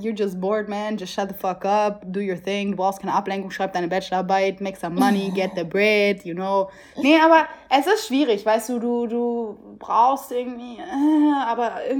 [0.00, 0.96] you're just bored, man.
[0.96, 2.70] Just shut the fuck up, do your thing.
[2.70, 6.70] Du brauchst keine Ablenkung, schreib deine Bachelorarbeit, make some money, get the bread, you know.
[6.96, 11.94] Nee, aber es ist schwierig, weißt du, du, du brauchst irgendwie, äh, aber äh,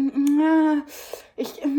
[1.36, 1.66] ich, äh,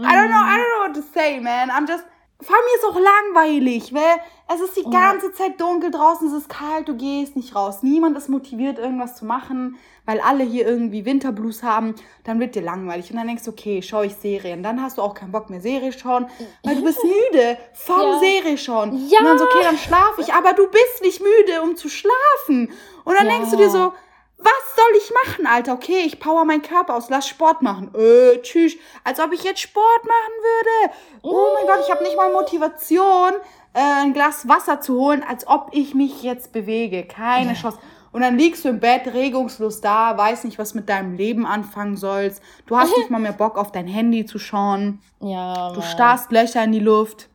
[0.00, 1.70] I don't know, I don't know what to say, man.
[1.70, 2.04] I'm just.
[2.40, 4.20] Vor allem mir ist auch langweilig, weil
[4.54, 7.78] es ist die ganze Zeit dunkel draußen, es ist kalt, du gehst nicht raus.
[7.82, 11.96] Niemand ist motiviert, irgendwas zu machen, weil alle hier irgendwie Winterblues haben.
[12.22, 14.62] Dann wird dir langweilig und dann denkst du, okay, schaue ich Serien.
[14.62, 16.28] Dann hast du auch keinen Bock mehr Serie schauen,
[16.62, 18.20] weil du bist müde vom Ja.
[18.20, 19.08] Serie schauen.
[19.08, 19.18] Ja.
[19.18, 22.70] Und dann so, okay, dann schlafe ich, aber du bist nicht müde, um zu schlafen.
[23.04, 23.32] Und dann Ja.
[23.32, 23.92] denkst du dir so,
[24.38, 25.72] was soll ich machen, Alter?
[25.74, 27.90] Okay, ich power meinen Körper aus, lass Sport machen.
[27.94, 28.74] Äh, tschüss.
[29.04, 30.94] Als ob ich jetzt Sport machen würde.
[31.22, 33.32] Oh mein Gott, ich habe nicht mal Motivation,
[33.74, 37.04] äh, ein Glas Wasser zu holen, als ob ich mich jetzt bewege.
[37.04, 37.78] Keine Chance.
[38.10, 41.96] Und dann liegst du im Bett regungslos da, weißt nicht, was mit deinem Leben anfangen
[41.96, 42.42] sollst.
[42.66, 45.00] Du hast nicht mal mehr Bock auf dein Handy zu schauen.
[45.20, 47.28] ja, Du starrst Löcher in die Luft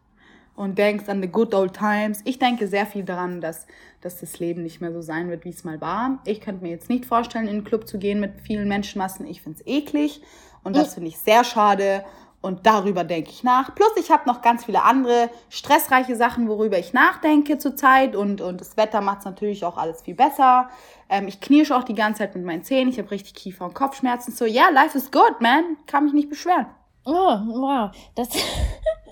[0.55, 2.21] und denkst an the good old times.
[2.25, 3.67] Ich denke sehr viel daran, dass,
[4.03, 6.19] dass das Leben nicht mehr so sein wird, wie es mal war.
[6.25, 9.25] Ich könnte mir jetzt nicht vorstellen, in einen Club zu gehen mit vielen Menschenmassen.
[9.27, 10.21] Ich finde es eklig
[10.63, 12.03] und das finde ich sehr schade.
[12.43, 13.73] Und darüber denke ich nach.
[13.73, 18.17] Plus, ich habe noch ganz viele andere stressreiche Sachen, worüber ich nachdenke zurzeit.
[18.17, 20.69] Und, und das Wetter macht es natürlich auch alles viel besser.
[21.07, 22.89] Ähm, ich knirsche auch die ganze Zeit mit meinen Zähnen.
[22.89, 24.33] Ich habe richtig Kiefer- und Kopfschmerzen.
[24.33, 25.77] So, ja, life is good, man.
[25.87, 26.65] Kann mich nicht beschweren.
[27.05, 27.91] Oh, wow.
[28.15, 28.27] Das,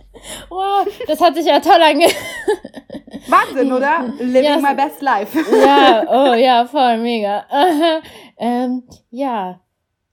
[0.49, 2.05] wow, das hat sich ja toll ange...
[3.27, 4.13] Wahnsinn, oder?
[4.19, 5.37] Living Ja, my best life.
[5.63, 7.45] ja, oh ja, voll, mega.
[8.37, 9.59] ähm, ja,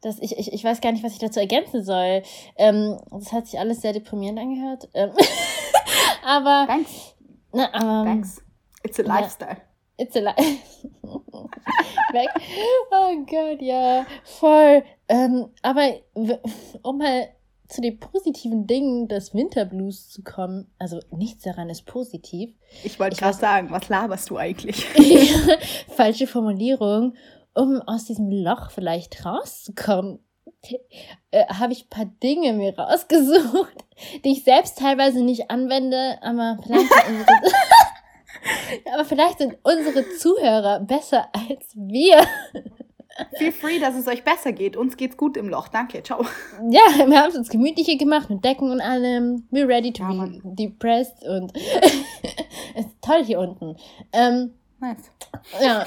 [0.03, 2.23] das, ich, ich, ich weiß gar nicht, was ich dazu ergänzen soll.
[2.57, 4.89] Ähm, das hat sich alles sehr deprimierend angehört.
[4.95, 5.11] Ähm,
[6.25, 7.15] aber, Thanks.
[7.53, 8.43] na, ähm, Thanks.
[8.85, 9.21] It's a Ja.
[9.21, 9.57] lifestyle.
[9.97, 10.61] It's a lie.
[12.13, 12.29] Weg.
[12.93, 14.07] Oh Gott, ja,
[14.39, 14.85] voll.
[15.09, 15.89] Ähm, aber
[16.83, 17.29] um mal
[17.69, 22.55] zu den positiven Dingen des Winterblues zu kommen, also nichts daran ist positiv.
[22.83, 24.85] Ich wollte gerade sagen, was laberst du eigentlich?
[25.89, 27.15] Falsche Formulierung.
[27.55, 30.21] Um aus diesem Loch vielleicht rauszukommen,
[31.31, 33.85] äh, habe ich ein paar Dinge mir rausgesucht,
[34.25, 36.91] die ich selbst teilweise nicht anwende, aber vielleicht
[38.93, 42.19] aber vielleicht sind unsere Zuhörer besser als wir.
[43.37, 44.77] Feel free, dass es euch besser geht.
[44.77, 45.69] Uns geht's gut im Loch.
[45.69, 46.03] Danke.
[46.03, 46.25] Ciao.
[46.71, 49.47] Ja, wir haben es uns gemütlicher gemacht mit Decken und allem.
[49.51, 50.41] We're ready to Ja, be Mann.
[50.45, 51.53] depressed und
[52.75, 53.77] es ist toll hier unten.
[54.13, 55.11] Ähm, Nice.
[55.61, 55.81] Ja.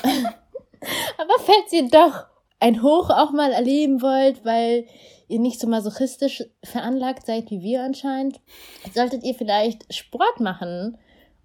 [1.17, 2.25] Aber falls ihr doch
[2.59, 4.85] ein Hoch auch mal erleben wollt, weil
[5.29, 8.41] ihr nicht so masochistisch veranlagt seid wie wir anscheinend,
[8.93, 10.97] solltet ihr vielleicht Sport machen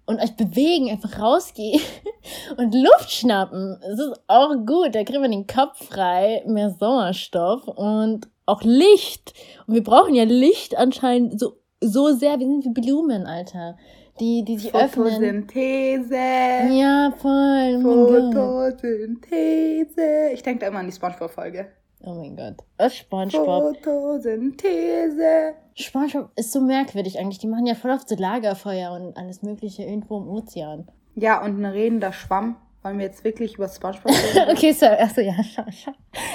[0.07, 1.81] und euch bewegen, einfach rausgehen
[2.57, 3.79] und Luft schnappen.
[3.83, 9.35] Es ist auch gut, da kriegt man den Kopf frei, mehr Sauerstoff und auch Licht.
[9.67, 12.39] Und wir brauchen ja Licht anscheinend so, so sehr.
[12.39, 13.77] Wir sind wie Blumen, Alter.
[14.19, 15.09] Die, die sich öffnen.
[15.09, 16.15] Photosynthese.
[16.15, 17.81] Ja, voll.
[17.83, 20.31] Photosynthese.
[20.33, 21.67] Ich denke da immer an die Spongebob-Folge.
[22.03, 22.91] Oh mein Gott.
[22.91, 23.77] Spongebob.
[23.83, 25.55] Photosynthese.
[25.75, 27.39] Spongebob ist so merkwürdig eigentlich.
[27.39, 30.87] Die machen ja voll oft so Lagerfeuer und alles Mögliche irgendwo im Ozean.
[31.15, 32.57] Ja, und ein redender Schwamm.
[32.83, 34.49] Wollen wir jetzt wirklich über Spongebob reden?
[34.55, 34.95] Okay, sorry.
[34.97, 35.33] Achso, ja.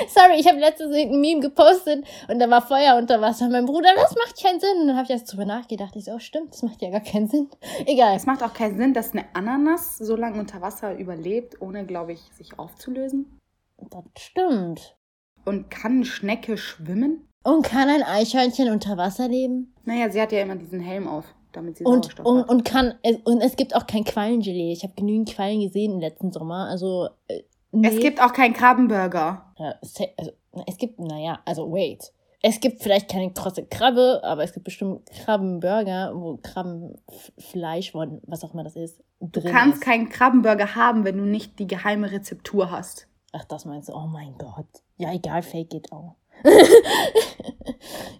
[0.09, 3.49] Sorry, ich habe letztens ein Meme gepostet und da war Feuer unter Wasser.
[3.49, 4.81] Mein Bruder, das macht keinen Sinn.
[4.81, 5.95] Und dann habe ich erst drüber nachgedacht.
[5.95, 7.49] Ich so, oh, stimmt, das macht ja gar keinen Sinn.
[7.87, 8.17] Egal.
[8.17, 12.13] es macht auch keinen Sinn, dass eine Ananas so lange unter Wasser überlebt, ohne, glaube
[12.13, 13.39] ich, sich aufzulösen.
[13.79, 14.97] Das stimmt.
[15.45, 17.27] Und kann eine Schnecke schwimmen?
[17.45, 19.75] Und kann ein Eichhörnchen unter Wasser leben?
[19.85, 22.49] Naja, sie hat ja immer diesen Helm auf, damit sie Und, Sauerstoff und, hat.
[22.51, 24.73] und kann und es gibt auch kein Quallengelee.
[24.73, 26.69] Ich habe genügend Quallen gesehen im letzten Sommer.
[26.69, 27.89] Also äh, nee.
[27.89, 29.53] Es gibt auch keinen Krabbenburger.
[29.59, 30.33] Ja, also,
[30.67, 32.13] es gibt, naja, also wait.
[32.45, 38.53] Es gibt vielleicht keine krosse Krabbe, aber es gibt bestimmt Krabbenburger, wo Krabbenfleisch, was auch
[38.55, 39.85] immer das ist, Du drin kannst ist.
[39.85, 43.07] keinen Krabbenburger haben, wenn du nicht die geheime Rezeptur hast.
[43.33, 43.95] Ach, das meinst du?
[43.95, 44.67] Oh mein Gott.
[45.03, 46.15] Ja, egal, Fake geht auch.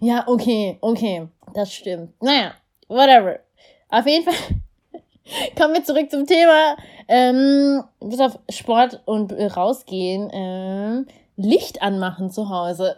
[0.01, 1.29] ja, okay, okay.
[1.53, 2.21] Das stimmt.
[2.21, 2.55] Naja,
[2.89, 3.39] whatever.
[3.87, 4.33] Auf jeden Fall
[5.57, 6.75] kommen wir zurück zum Thema.
[7.07, 10.29] Ähm, bis auf Sport und äh, rausgehen.
[10.33, 12.95] Ähm, Licht anmachen zu Hause.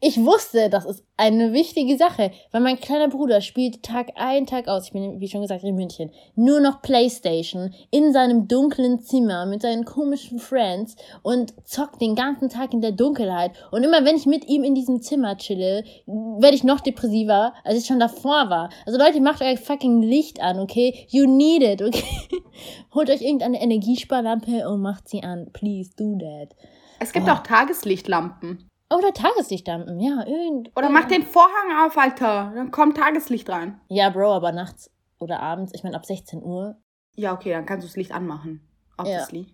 [0.00, 4.68] ich wusste, das ist eine wichtige Sache, weil mein kleiner Bruder spielt Tag ein, Tag
[4.68, 9.46] aus, ich bin, wie schon gesagt, in München, nur noch Playstation in seinem dunklen Zimmer
[9.46, 13.52] mit seinen komischen Friends und zockt den ganzen Tag in der Dunkelheit.
[13.70, 17.78] Und immer wenn ich mit ihm in diesem Zimmer chille, werde ich noch depressiver, als
[17.78, 18.70] ich schon davor war.
[18.86, 21.06] Also Leute, macht euch fucking Licht an, okay?
[21.08, 22.42] You need it, okay?
[22.94, 25.50] Holt euch irgendeine Energiesparlampe und macht sie an.
[25.52, 26.54] Please do that.
[27.00, 27.32] Es gibt oh.
[27.32, 28.68] auch Tageslichtlampen.
[28.90, 30.24] Oder Tageslichtlampen, ja.
[30.26, 32.52] Irgend oder mach den Vorhang auf, Alter.
[32.54, 33.80] Dann kommt Tageslicht rein.
[33.88, 36.76] Ja, Bro, aber nachts oder abends, ich meine ab 16 Uhr.
[37.16, 38.60] Ja, okay, dann kannst du das Licht anmachen.
[38.96, 39.40] Obviously.
[39.40, 39.46] Ja.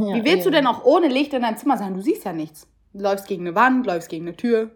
[0.00, 0.44] Ja, Wie willst ja.
[0.44, 1.94] du denn auch ohne Licht in deinem Zimmer sein?
[1.94, 2.66] Du siehst ja nichts.
[2.92, 4.70] Du läufst gegen eine Wand, läufst gegen eine Tür.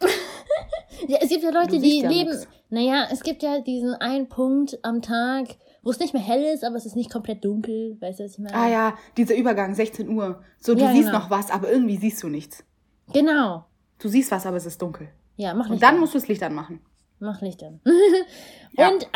[1.08, 2.30] ja, es gibt ja Leute, die leben.
[2.30, 2.48] Nix.
[2.70, 6.64] Naja, es gibt ja diesen einen Punkt am Tag, wo es nicht mehr hell ist,
[6.64, 7.96] aber es ist nicht komplett dunkel.
[8.00, 8.56] Weißt du, was ich meine?
[8.56, 10.42] Ah ja, dieser Übergang, 16 Uhr.
[10.58, 11.18] So, du siehst genau.
[11.18, 12.64] noch was, aber irgendwie siehst du nichts.
[13.12, 13.66] Genau.
[13.98, 15.08] Du siehst was, aber es ist dunkel.
[15.36, 16.00] Ja, mach Licht Und dann an.
[16.00, 16.80] musst du das Licht anmachen.
[17.20, 17.80] Mach Licht an.
[18.72, 18.88] ja.
[18.88, 19.08] und,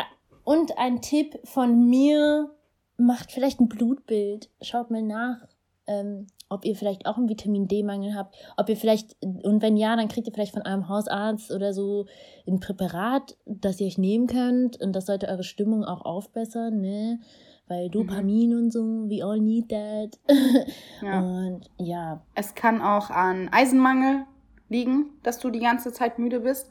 [0.44, 2.54] und ein Tipp von mir,
[2.98, 4.50] macht vielleicht ein Blutbild.
[4.60, 5.46] Schaut mal nach,
[5.86, 8.36] ähm, ob ihr vielleicht auch einen Vitamin D-Mangel habt.
[8.56, 12.06] Ob ihr vielleicht, und wenn ja, dann kriegt ihr vielleicht von einem Hausarzt oder so
[12.46, 14.80] ein Präparat, das ihr euch nehmen könnt.
[14.80, 17.20] Und das sollte eure Stimmung auch aufbessern, ne?
[17.68, 17.92] weil mhm.
[17.92, 18.58] Dopamin mhm.
[18.58, 20.18] und so, we all need that.
[21.02, 21.20] ja.
[21.20, 22.22] Und ja.
[22.34, 24.24] Es kann auch an Eisenmangel
[24.68, 26.70] liegen, dass du die ganze Zeit müde bist,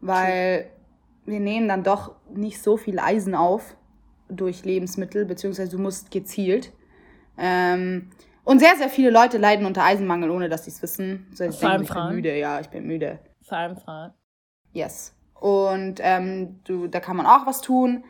[0.00, 0.70] weil
[1.24, 3.76] wir nehmen dann doch nicht so viel Eisen auf
[4.28, 6.72] durch Lebensmittel, beziehungsweise du musst gezielt.
[7.38, 8.10] Ähm,
[8.46, 11.26] und sehr, sehr viele Leute leiden unter Eisenmangel, ohne dass sie es wissen.
[11.34, 12.04] So, Vor allem Frauen.
[12.04, 13.18] Ich bin müde, ja, ich bin müde.
[13.42, 14.12] Vor allem Frauen.
[14.72, 15.14] Yes.
[15.34, 18.04] Und ähm, du, da kann man auch was tun.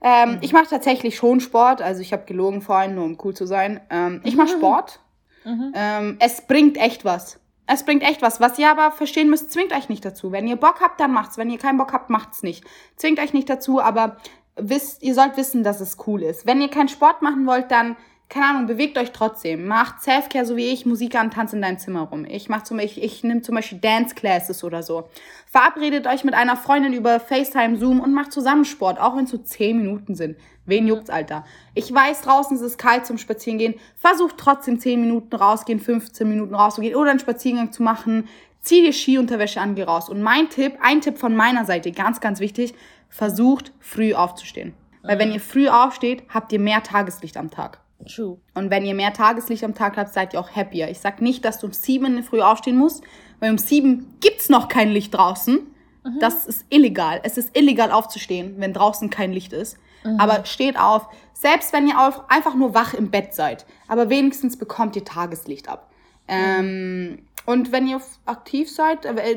[0.00, 0.38] Ähm, mhm.
[0.40, 1.82] Ich mache tatsächlich schon Sport.
[1.82, 3.82] Also ich habe gelogen vorhin, nur um cool zu sein.
[3.90, 4.58] Ähm, ich mache mhm.
[4.58, 5.00] Sport.
[5.44, 5.72] Mhm.
[5.74, 7.38] Ähm, es bringt echt was.
[7.66, 8.40] Es bringt echt was.
[8.40, 10.32] Was ihr aber verstehen müsst, zwingt euch nicht dazu.
[10.32, 11.36] Wenn ihr Bock habt, dann macht's.
[11.36, 12.64] Wenn ihr keinen Bock habt, macht's nicht.
[12.96, 14.16] Zwingt euch nicht dazu, aber
[14.56, 16.46] wisst, ihr sollt wissen, dass es cool ist.
[16.46, 17.96] Wenn ihr keinen Sport machen wollt, dann
[18.30, 19.66] keine Ahnung, bewegt euch trotzdem.
[19.66, 22.24] Macht Selfcare so wie ich, Musik an, tanzt in deinem Zimmer rum.
[22.24, 25.08] Ich mach zum Beispiel, ich, ich nehme zum Beispiel Dance Classes oder so.
[25.46, 29.30] Verabredet euch mit einer Freundin über FaceTime, Zoom und macht zusammen Sport, auch wenn es
[29.30, 30.36] so 10 Minuten sind.
[30.64, 31.44] Wen juckt's, Alter?
[31.74, 33.74] Ich weiß, draußen ist es kalt zum Spazierengehen.
[33.96, 38.28] Versucht trotzdem 10 Minuten rausgehen, 15 Minuten rauszugehen oder einen Spaziergang zu machen.
[38.60, 40.08] Zieh dir Skiunterwäsche an, geh raus.
[40.08, 42.74] Und mein Tipp, ein Tipp von meiner Seite, ganz, ganz wichtig,
[43.08, 44.74] versucht früh aufzustehen.
[45.02, 47.79] Weil wenn ihr früh aufsteht, habt ihr mehr Tageslicht am Tag.
[48.06, 48.38] True.
[48.54, 50.90] Und wenn ihr mehr Tageslicht am Tag habt, seid ihr auch happier.
[50.90, 53.02] Ich sag nicht, dass du um sieben in der Früh aufstehen musst,
[53.40, 55.58] weil um sieben gibt's noch kein Licht draußen.
[56.04, 56.18] Mhm.
[56.20, 57.20] Das ist illegal.
[57.24, 59.76] Es ist illegal aufzustehen, wenn draußen kein Licht ist.
[60.04, 60.18] Mhm.
[60.18, 63.66] Aber steht auf, selbst wenn ihr auf, einfach nur wach im Bett seid.
[63.88, 65.90] Aber wenigstens bekommt ihr Tageslicht ab.
[66.28, 69.32] Ähm, und wenn ihr aktiv seid, äh,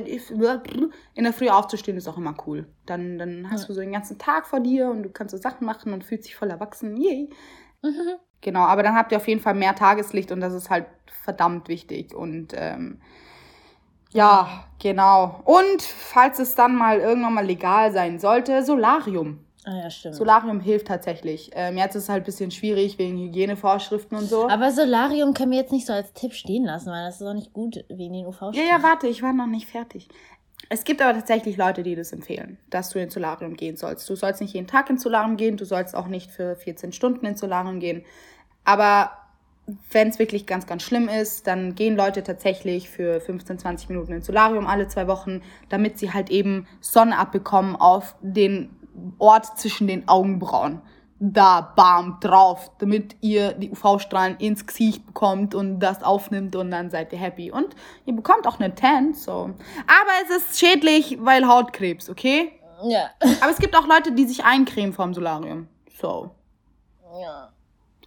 [1.16, 2.68] in der Früh aufzustehen, ist auch immer cool.
[2.86, 5.66] Dann, dann hast du so den ganzen Tag vor dir und du kannst so Sachen
[5.66, 6.98] machen und fühlst dich voll erwachsen.
[6.98, 7.30] Yay.
[7.82, 8.16] Mhm.
[8.44, 10.86] Genau, aber dann habt ihr auf jeden Fall mehr Tageslicht und das ist halt
[11.24, 12.14] verdammt wichtig.
[12.14, 13.00] Und ähm,
[14.12, 15.42] ja, genau.
[15.46, 19.40] Und falls es dann mal irgendwann mal legal sein sollte, Solarium.
[19.66, 20.16] Ah ja, stimmt.
[20.16, 21.52] Solarium hilft tatsächlich.
[21.54, 24.50] Ähm, jetzt ist es halt ein bisschen schwierig wegen Hygienevorschriften und so.
[24.50, 27.34] Aber Solarium können wir jetzt nicht so als Tipp stehen lassen, weil das ist auch
[27.34, 28.56] nicht gut wegen den UV-Strahlen.
[28.56, 30.10] Ja, ja, warte, ich war noch nicht fertig.
[30.70, 34.10] Es gibt aber tatsächlich Leute, die das empfehlen, dass du ins Solarium gehen sollst.
[34.10, 37.26] Du sollst nicht jeden Tag ins Solarium gehen, du sollst auch nicht für 14 Stunden
[37.26, 38.04] ins Solarium gehen.
[38.66, 39.12] Aber
[39.92, 44.12] wenn es wirklich ganz, ganz schlimm ist, dann gehen Leute tatsächlich für 15, 20 Minuten
[44.14, 48.76] ins Solarium alle zwei Wochen, damit sie halt eben Sonne abbekommen auf den
[49.20, 50.82] Ort zwischen den Augenbrauen.
[51.20, 56.90] Da, bam, drauf, damit ihr die UV-Strahlen ins Gesicht bekommt und das aufnimmt und dann
[56.90, 57.50] seid ihr happy.
[57.50, 59.32] Und ihr bekommt auch eine Tan, so.
[59.88, 62.52] Aber es ist schädlich, weil Hautkrebs, okay?
[62.84, 63.12] Ja.
[63.40, 65.68] Aber es gibt auch Leute, die sich eincremen vom Solarium.
[65.98, 66.32] So.
[67.22, 67.53] Ja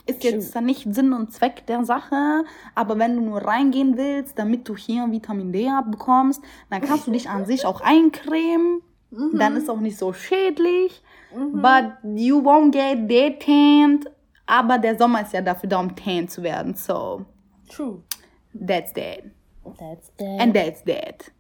[0.07, 2.45] ist jetzt dann nicht Sinn und Zweck der Sache,
[2.75, 6.41] aber wenn du nur reingehen willst, damit du hier Vitamin D abbekommst,
[6.71, 8.83] dann kannst du dich an sich auch eincremen.
[9.11, 9.39] Mhm.
[9.39, 11.03] Dann ist auch nicht so schädlich.
[11.35, 11.63] Mhm.
[11.63, 14.11] But you won't get dead tanned.
[14.47, 16.75] Aber der Sommer ist ja dafür da, um tan zu werden.
[16.75, 17.25] So.
[17.69, 18.03] True.
[18.55, 19.25] That's that.
[19.79, 20.41] That's that.
[20.41, 21.33] And that's that.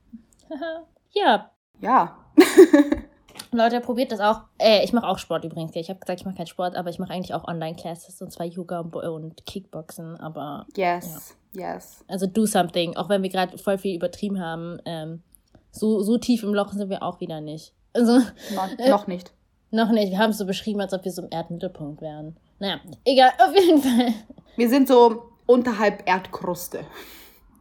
[1.13, 1.51] ja.
[1.81, 2.17] Ja.
[3.53, 4.41] Leute, probiert das auch.
[4.59, 5.75] Äh, ich mache auch Sport übrigens.
[5.75, 8.47] Ich habe gesagt, ich mache keinen Sport, aber ich mache eigentlich auch Online-Classes und zwar
[8.47, 10.19] Yoga und Kickboxen.
[10.21, 11.75] Aber yes, ja.
[11.75, 12.05] yes.
[12.09, 12.97] Also do something.
[12.97, 14.79] Auch wenn wir gerade voll viel übertrieben haben.
[14.85, 15.23] Ähm,
[15.71, 17.73] so, so tief im Loch sind wir auch wieder nicht.
[17.93, 19.33] Also, no, noch nicht.
[19.71, 20.11] Noch nicht.
[20.11, 22.37] Wir haben es so beschrieben, als ob wir so im Erdmittelpunkt wären.
[22.59, 24.15] Naja, egal, auf jeden Fall.
[24.57, 26.81] Wir sind so unterhalb Erdkruste.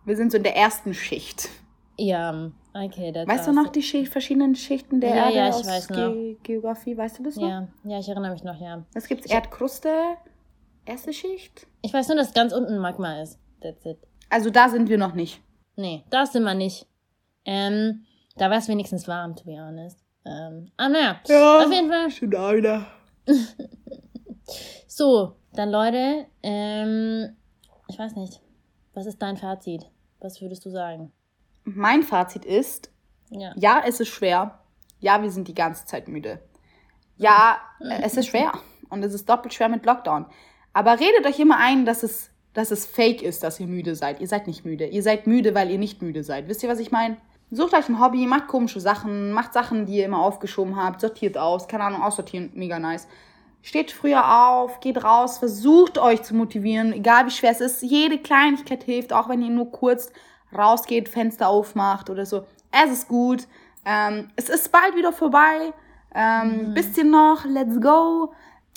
[0.06, 1.50] Wir sind so in der ersten Schicht.
[1.98, 5.56] Ja, Okay, that's Weißt du noch die Schicht, verschiedenen Schichten der Ja, Erde ja, ich
[5.56, 6.36] aus weiß Ge.
[6.44, 6.98] Geografie?
[6.98, 7.48] Weißt du das noch?
[7.48, 8.84] Ja, ja, ich erinnere mich noch, ja.
[8.94, 9.28] Was gibt's?
[9.28, 9.90] Erdkruste,
[10.86, 11.68] erste Schicht?
[11.84, 13.40] Ich weiß nur, dass ganz unten Magma ist.
[13.62, 13.98] That's it.
[14.30, 15.42] Also da sind wir noch nicht.
[15.78, 16.86] Nee, da sind wir nicht.
[17.46, 18.06] Ähm,
[18.36, 20.04] da war es wenigstens warm, to be honest.
[20.26, 21.22] Ähm, ah, naja.
[21.24, 22.10] Auf jeden Fall.
[22.12, 22.86] Schon da wieder.
[24.88, 27.36] So, dann Leute, ähm,
[27.90, 28.40] ich weiß nicht.
[28.94, 29.90] Was ist dein Fazit?
[30.22, 31.12] Was würdest du sagen?
[31.66, 32.90] Mein Fazit ist,
[33.30, 33.52] Ja.
[33.56, 34.60] ja, es ist schwer.
[35.00, 36.40] Ja, wir sind die ganze Zeit müde.
[37.18, 38.54] Ja, äh, es ist schwer.
[38.90, 40.26] Und es ist doppelt schwer mit Lockdown.
[40.74, 44.22] Aber redet euch immer ein, dass es, dass es fake ist, dass ihr müde seid.
[44.22, 44.86] Ihr seid nicht müde.
[44.88, 46.48] Ihr seid müde, weil ihr nicht müde seid.
[46.48, 47.18] Wisst ihr, was ich meine?
[47.52, 51.38] Sucht euch ein Hobby, macht komische Sachen, macht Sachen, die ihr immer aufgeschoben habt, sortiert
[51.38, 51.68] aus.
[51.68, 53.08] Keine Ahnung, aussortieren, mega nice.
[53.62, 57.82] Steht früher auf, geht raus, versucht euch zu motivieren, egal wie schwer es ist.
[57.82, 60.12] Jede Kleinigkeit hilft, auch wenn ihr nur kurz
[60.58, 62.46] rausgeht, Fenster aufmacht oder so.
[62.72, 63.48] Es ist gut.
[63.86, 65.74] Ähm, es ist bald wieder vorbei.
[66.14, 68.34] Ähm, Bisschen noch, let's go.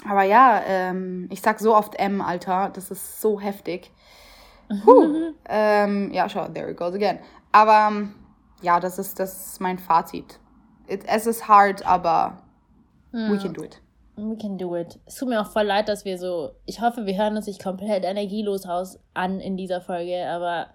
[0.09, 2.71] Aber ja, ähm, ich sag so oft M, Alter.
[2.73, 3.91] Das ist so heftig.
[4.85, 5.33] Puh.
[5.49, 7.19] ähm, ja, schau, there it goes again.
[7.53, 8.15] Aber ähm,
[8.61, 10.39] ja, das ist, das ist mein Fazit.
[10.87, 12.43] It, es ist hard, aber
[13.13, 13.81] we can do it.
[14.17, 14.99] We can do it.
[15.07, 16.51] Es tut mir auch voll leid, dass wir so.
[16.67, 20.69] Ich hoffe, wir hören uns nicht komplett energielos aus an in dieser Folge, aber.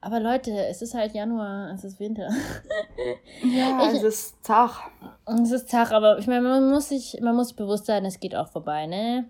[0.00, 2.28] Aber Leute, es ist halt Januar, es ist Winter.
[3.42, 4.90] Ja, es ist zach.
[5.26, 8.18] es ist Tag, aber ich meine, man muss sich, man muss sich bewusst sein, es
[8.20, 9.28] geht auch vorbei, ne?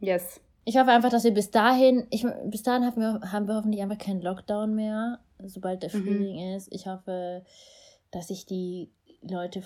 [0.00, 0.40] Yes.
[0.64, 3.80] Ich hoffe einfach, dass wir bis dahin, ich, bis dahin haben wir, haben wir hoffentlich
[3.82, 6.02] einfach keinen Lockdown mehr, sobald der Mhm.
[6.04, 6.68] Frühling ist.
[6.72, 7.44] Ich hoffe,
[8.10, 8.90] dass sich die
[9.22, 9.62] Leute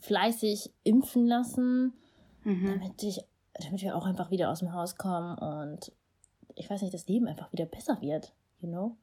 [0.00, 1.92] fleißig impfen lassen,
[2.44, 2.66] Mhm.
[2.80, 3.20] damit, ich,
[3.60, 5.92] damit wir auch einfach wieder aus dem Haus kommen und
[6.56, 8.96] ich weiß nicht, das Leben einfach wieder besser wird, you know?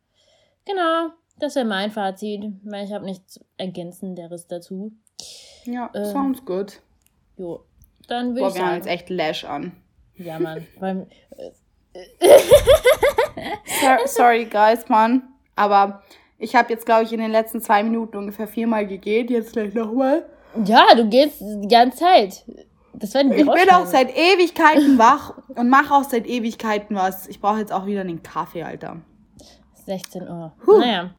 [0.65, 1.09] Genau,
[1.39, 4.91] das wäre mein Fazit, weil ich habe nichts Ergänzenderes dazu.
[5.65, 6.79] Ja, Ähm, sounds good.
[7.37, 7.63] Jo,
[8.07, 9.71] dann würde ich wir haben sagen, jetzt echt Lash an.
[10.15, 11.07] ja, Mann, weil,
[13.65, 15.23] So- Sorry, guys, Mann.
[15.55, 16.03] Aber
[16.37, 19.33] ich habe jetzt, glaube ich, in den letzten zwei Minuten ungefähr viermal gegeben.
[19.33, 20.25] Jetzt gleich nochmal.
[20.65, 22.45] Ja, du gehst die ganze Zeit.
[22.93, 27.27] Das werden Ich bin auch seit Ewigkeiten wach und mache auch seit Ewigkeiten was.
[27.27, 28.97] Ich brauche jetzt auch wieder einen Kaffee, Alter.
[29.85, 30.53] 16 Uhr.
[30.65, 30.79] Huh.
[30.79, 31.11] Naja.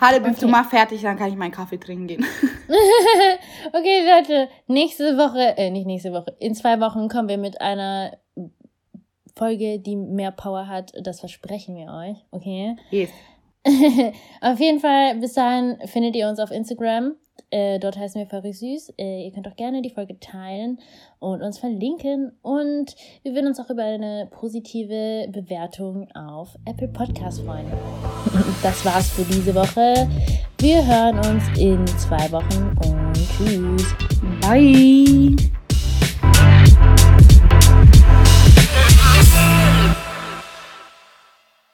[0.00, 0.34] Halle, okay.
[0.40, 2.24] du mach fertig, dann kann ich meinen Kaffee trinken gehen.
[3.72, 8.16] okay, Leute, nächste Woche, äh, nicht nächste Woche, in zwei Wochen kommen wir mit einer
[9.36, 10.92] Folge, die mehr Power hat.
[11.02, 12.76] Das versprechen wir euch, okay?
[12.90, 13.10] Yes.
[14.40, 17.14] auf jeden Fall, bis dahin findet ihr uns auf Instagram.
[17.50, 18.94] Äh, dort heißen wir Furry Süß.
[18.98, 20.80] Äh, ihr könnt auch gerne die Folge teilen
[21.22, 22.32] und uns verlinken.
[22.42, 27.66] Und wir würden uns auch über eine positive Bewertung auf Apple Podcast freuen.
[28.62, 30.08] Das war's für diese Woche.
[30.58, 33.94] Wir hören uns in zwei Wochen und tschüss.
[34.40, 35.61] Bye.